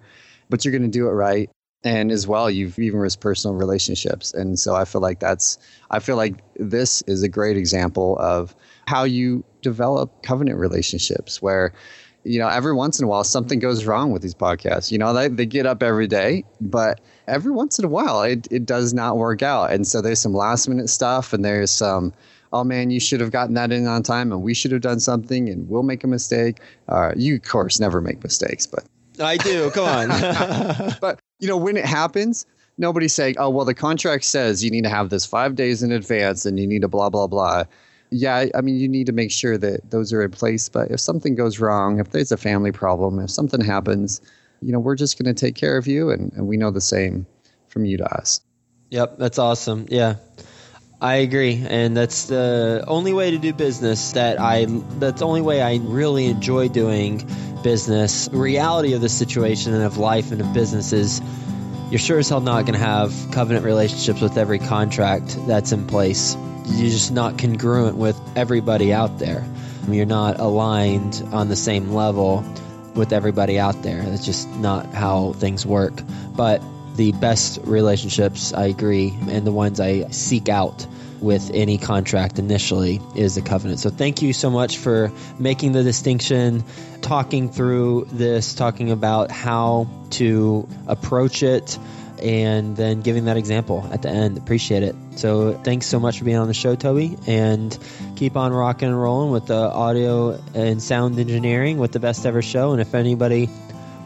but 0.49 0.65
you're 0.65 0.73
going 0.73 0.83
to 0.83 0.89
do 0.89 1.09
it 1.09 1.13
right 1.13 1.51
and 1.85 2.11
as 2.11 2.27
well 2.27 2.51
you've 2.51 2.79
even 2.79 2.99
risked 2.99 3.21
personal 3.21 3.55
relationships 3.55 4.35
and 4.35 4.59
so 4.59 4.75
i 4.75 4.85
feel 4.85 5.01
like 5.01 5.21
that's 5.21 5.59
i 5.91 5.99
feel 5.99 6.17
like 6.17 6.35
this 6.57 7.03
is 7.03 7.23
a 7.23 7.29
great 7.29 7.57
example 7.57 8.19
of 8.19 8.55
how 8.87 9.05
you 9.05 9.45
develop 9.63 10.23
covenant 10.23 10.59
relationships 10.59 11.41
where 11.41 11.73
you 12.27 12.39
know, 12.39 12.49
every 12.49 12.75
once 12.75 12.99
in 12.99 13.05
a 13.05 13.09
while 13.09 13.25
something 13.25 13.59
goes 13.59 13.85
wrong 13.85 14.11
with 14.11 14.23
these 14.23 14.35
podcasts. 14.35 14.91
You 14.91 14.99
know, 14.99 15.13
they, 15.13 15.29
they 15.29 15.47
get 15.47 15.65
up 15.65 15.83
every 15.83 16.07
day, 16.07 16.45
but 16.61 17.01
every 17.29 17.53
once 17.53 17.79
in 17.79 17.85
a 17.85 17.89
while 17.89 18.23
it, 18.23 18.49
it 18.51 18.67
does 18.67 18.93
not 18.93 19.17
work 19.17 19.43
out. 19.43 19.71
And 19.71 19.87
so 19.87 20.01
there's 20.01 20.19
some 20.19 20.35
last 20.35 20.69
minute 20.69 20.89
stuff 20.89 21.33
and 21.33 21.45
there's 21.45 21.71
some, 21.71 22.13
oh 22.53 22.65
man, 22.65 22.91
you 22.91 23.01
should 23.01 23.21
have 23.21 23.31
gotten 23.31 23.55
that 23.55 23.71
in 23.73 23.87
on 23.87 24.03
time 24.03 24.33
and 24.33 24.43
we 24.43 24.55
should 24.55 24.73
have 24.73 24.81
done 24.81 25.01
something 25.01 25.49
and 25.49 25.69
we'll 25.69 25.85
make 25.85 26.03
a 26.03 26.09
mistake. 26.09 26.59
Uh, 26.89 27.13
you, 27.17 27.37
of 27.37 27.43
course, 27.43 27.79
never 27.79 28.01
make 28.01 28.23
mistakes, 28.23 28.67
but. 28.67 28.85
I 29.19 29.39
do. 29.39 29.71
Come 29.71 29.89
on. 29.89 30.09
but, 31.01 31.21
you 31.39 31.49
know, 31.49 31.57
when 31.57 31.77
it 31.77 31.87
happens, 31.87 32.45
nobody's 32.77 33.15
saying, 33.15 33.37
oh, 33.39 33.49
well, 33.49 33.65
the 33.65 33.73
contract 33.73 34.25
says 34.25 34.63
you 34.63 34.71
need 34.71 34.85
to 34.85 34.91
have 34.91 35.09
this 35.09 35.25
five 35.25 35.55
days 35.55 35.83
in 35.83 35.91
advance 35.91 36.45
and 36.45 36.61
you 36.61 36.67
need 36.67 36.83
to 36.83 36.89
blah, 36.89 37.09
blah, 37.09 37.27
blah 37.27 37.65
yeah, 38.11 38.47
I 38.55 38.61
mean, 38.61 38.77
you 38.77 38.89
need 38.89 39.07
to 39.07 39.13
make 39.13 39.31
sure 39.31 39.59
that 39.59 39.91
those 39.91 40.13
are 40.13 40.23
in 40.23 40.31
place. 40.31 40.69
But 40.69 40.91
if 40.91 41.01
something 41.01 41.35
goes 41.35 41.59
wrong, 41.59 42.01
if 42.01 42.11
there's 42.11 42.33
a 42.33 42.37
family 42.37 42.73
problem, 42.73 43.19
if 43.19 43.31
something 43.31 43.61
happens, 43.61 44.21
you 44.63 44.73
know, 44.73 44.79
we're 44.79 44.97
just 44.97 45.19
going 45.19 45.35
to 45.35 45.39
take 45.39 45.55
care 45.55 45.77
of 45.77 45.87
you. 45.87 46.11
And, 46.11 46.33
and 46.33 46.47
we 46.47 46.57
know 46.57 46.71
the 46.71 46.81
same 46.81 47.27
from 47.69 47.85
you 47.85 47.97
to 47.99 48.05
us. 48.17 48.41
Yep, 48.91 49.19
that's 49.19 49.39
awesome. 49.39 49.87
Yeah. 49.89 50.17
I 50.99 51.17
agree, 51.17 51.63
and 51.69 51.95
that's 51.95 52.25
the 52.25 52.83
only 52.89 53.13
way 53.13 53.33
to 53.33 53.37
do 53.37 53.53
business 53.53 54.13
that 54.13 54.41
I. 54.41 54.65
That's 54.99 55.21
the 55.21 55.27
only 55.27 55.43
way 55.43 55.61
I 55.61 55.77
really 55.83 56.25
enjoy 56.25 56.69
doing 56.69 57.19
business. 57.63 58.29
The 58.29 58.39
reality 58.39 58.95
of 58.95 59.03
the 59.03 59.11
situation 59.11 59.75
and 59.75 59.83
of 59.83 59.99
life 59.99 60.33
and 60.33 60.41
of 60.41 60.55
business 60.55 60.95
is, 60.95 61.21
you're 61.91 61.99
sure 61.99 62.19
as 62.19 62.31
hell 62.31 62.41
not 62.41 62.63
going 62.63 62.79
to 62.81 62.85
have 62.85 63.13
covenant 63.33 63.67
relationships 63.67 64.23
with 64.23 64.39
every 64.39 64.59
contract 64.59 65.37
that's 65.47 65.71
in 65.71 65.87
place 65.87 66.35
you're 66.67 66.91
just 66.91 67.13
not 67.13 67.39
congruent 67.39 67.97
with 67.97 68.21
everybody 68.37 68.93
out 68.93 69.19
there. 69.19 69.47
You're 69.89 70.07
not 70.07 70.41
aligned 70.41 71.23
on 71.33 71.49
the 71.49 71.57
same 71.57 71.93
level 71.93 72.45
with 72.95 73.13
everybody 73.13 73.59
out 73.59 73.83
there. 73.83 74.03
That's 74.03 74.25
just 74.25 74.49
not 74.57 74.93
how 74.93 75.33
things 75.35 75.65
work. 75.65 76.01
But 76.35 76.63
the 76.97 77.13
best 77.13 77.61
relationships, 77.65 78.53
I 78.53 78.67
agree, 78.67 79.17
and 79.29 79.47
the 79.47 79.53
ones 79.53 79.81
I 79.81 80.09
seek 80.11 80.49
out 80.49 80.87
with 81.21 81.51
any 81.55 81.79
contract 81.79 82.39
initially 82.39 83.01
is 83.15 83.37
a 83.37 83.43
covenant. 83.43 83.81
So 83.81 83.91
thank 83.91 84.23
you 84.23 84.33
so 84.33 84.51
much 84.51 84.79
for 84.79 85.13
making 85.39 85.73
the 85.73 85.83
distinction, 85.83 86.65
talking 87.01 87.51
through 87.51 88.09
this, 88.13 88.55
talking 88.55 88.91
about 88.91 89.31
how 89.31 89.89
to 90.11 90.69
approach 90.87 91.43
it 91.43 91.79
and 92.23 92.77
then 92.77 93.03
giving 93.03 93.27
that 93.27 93.37
example 93.37 93.89
at 93.93 94.03
the 94.03 94.09
end. 94.09 94.39
Appreciate 94.39 94.83
it. 94.83 94.97
So 95.17 95.53
thanks 95.53 95.87
so 95.87 96.01
much 96.01 96.19
for 96.19 96.25
being 96.25 96.37
on 96.37 96.49
the 96.49 96.55
show, 96.55 96.75
Toby, 96.75 97.17
and 97.27 97.77
keep 98.17 98.37
on 98.37 98.53
rocking 98.53 98.89
and 98.89 99.01
rolling 99.01 99.33
with 99.33 99.47
the 99.47 99.57
audio 99.57 100.41
and 100.55 100.83
sound 100.83 101.19
engineering 101.19 101.79
with 101.79 101.93
the 101.93 102.01
best 102.01 102.27
ever 102.27 102.43
show. 102.43 102.73
And 102.73 102.81
if 102.81 102.95
anybody 102.95 103.49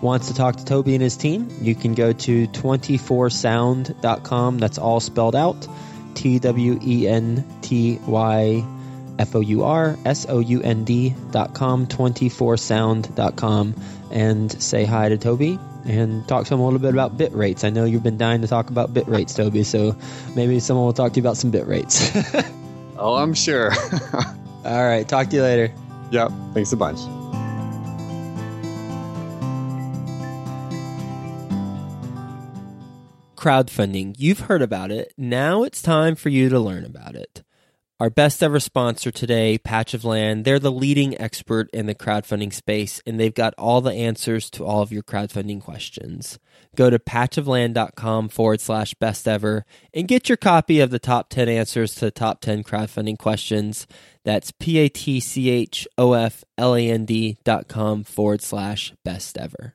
wants 0.00 0.28
to 0.28 0.34
talk 0.34 0.56
to 0.56 0.64
Toby 0.64 0.94
and 0.94 1.02
his 1.02 1.16
team, 1.16 1.48
you 1.60 1.74
can 1.74 1.94
go 1.94 2.12
to 2.12 2.46
24sound.com. 2.48 4.58
That's 4.58 4.78
all 4.78 5.00
spelled 5.00 5.36
out 5.36 5.66
T 6.14 6.38
W 6.38 6.78
E 6.82 7.08
N 7.08 7.44
T 7.62 7.98
Y 8.06 8.64
F 9.18 9.34
O 9.34 9.40
U 9.40 9.64
R 9.64 9.98
S 10.04 10.26
O 10.28 10.38
U 10.38 10.62
N 10.62 10.84
D.com, 10.84 11.86
24sound.com, 11.86 13.74
and 14.10 14.62
say 14.62 14.84
hi 14.84 15.08
to 15.10 15.18
Toby 15.18 15.58
and 15.84 16.26
talk 16.28 16.46
to 16.46 16.54
him 16.54 16.60
a 16.60 16.64
little 16.64 16.78
bit 16.78 16.92
about 16.92 17.16
bit 17.16 17.32
rates. 17.32 17.64
I 17.64 17.70
know 17.70 17.84
you've 17.84 18.02
been 18.02 18.18
dying 18.18 18.42
to 18.42 18.48
talk 18.48 18.70
about 18.70 18.92
bit 18.92 19.08
rates, 19.08 19.34
Toby, 19.34 19.64
so 19.64 19.96
maybe 20.34 20.60
someone 20.60 20.86
will 20.86 20.92
talk 20.92 21.12
to 21.12 21.20
you 21.20 21.22
about 21.22 21.36
some 21.36 21.50
bit 21.50 21.66
rates. 21.66 22.10
oh, 22.98 23.16
I'm 23.16 23.34
sure. 23.34 23.72
All 24.64 24.84
right, 24.84 25.08
talk 25.08 25.28
to 25.30 25.36
you 25.36 25.42
later. 25.42 25.72
Yep, 26.10 26.32
thanks 26.54 26.72
a 26.72 26.76
bunch. 26.76 26.98
Crowdfunding. 33.36 34.16
You've 34.18 34.40
heard 34.40 34.60
about 34.60 34.90
it. 34.90 35.14
Now 35.16 35.62
it's 35.62 35.80
time 35.80 36.14
for 36.14 36.28
you 36.28 36.50
to 36.50 36.60
learn 36.60 36.84
about 36.84 37.14
it. 37.14 37.42
Our 38.00 38.08
best 38.08 38.42
ever 38.42 38.60
sponsor 38.60 39.10
today, 39.10 39.58
Patch 39.58 39.92
of 39.92 40.06
Land, 40.06 40.46
they're 40.46 40.58
the 40.58 40.72
leading 40.72 41.20
expert 41.20 41.68
in 41.70 41.84
the 41.84 41.94
crowdfunding 41.94 42.50
space, 42.50 43.02
and 43.04 43.20
they've 43.20 43.34
got 43.34 43.52
all 43.58 43.82
the 43.82 43.92
answers 43.92 44.48
to 44.52 44.64
all 44.64 44.80
of 44.80 44.90
your 44.90 45.02
crowdfunding 45.02 45.60
questions. 45.60 46.38
Go 46.74 46.88
to 46.88 46.98
patchofland.com 46.98 48.30
forward 48.30 48.62
slash 48.62 48.94
best 48.94 49.28
ever 49.28 49.66
and 49.92 50.08
get 50.08 50.30
your 50.30 50.38
copy 50.38 50.80
of 50.80 50.88
the 50.88 50.98
top 50.98 51.28
10 51.28 51.50
answers 51.50 51.94
to 51.96 52.06
the 52.06 52.10
top 52.10 52.40
10 52.40 52.64
crowdfunding 52.64 53.18
questions. 53.18 53.86
That's 54.24 54.50
P 54.50 54.78
A 54.78 54.88
T 54.88 55.20
C 55.20 55.50
H 55.50 55.86
O 55.98 56.14
F 56.14 56.42
L 56.56 56.74
A 56.74 56.90
N 56.90 57.04
D 57.04 57.36
dot 57.44 57.68
com 57.68 58.04
forward 58.04 58.40
slash 58.40 58.94
best 59.04 59.36
ever. 59.36 59.74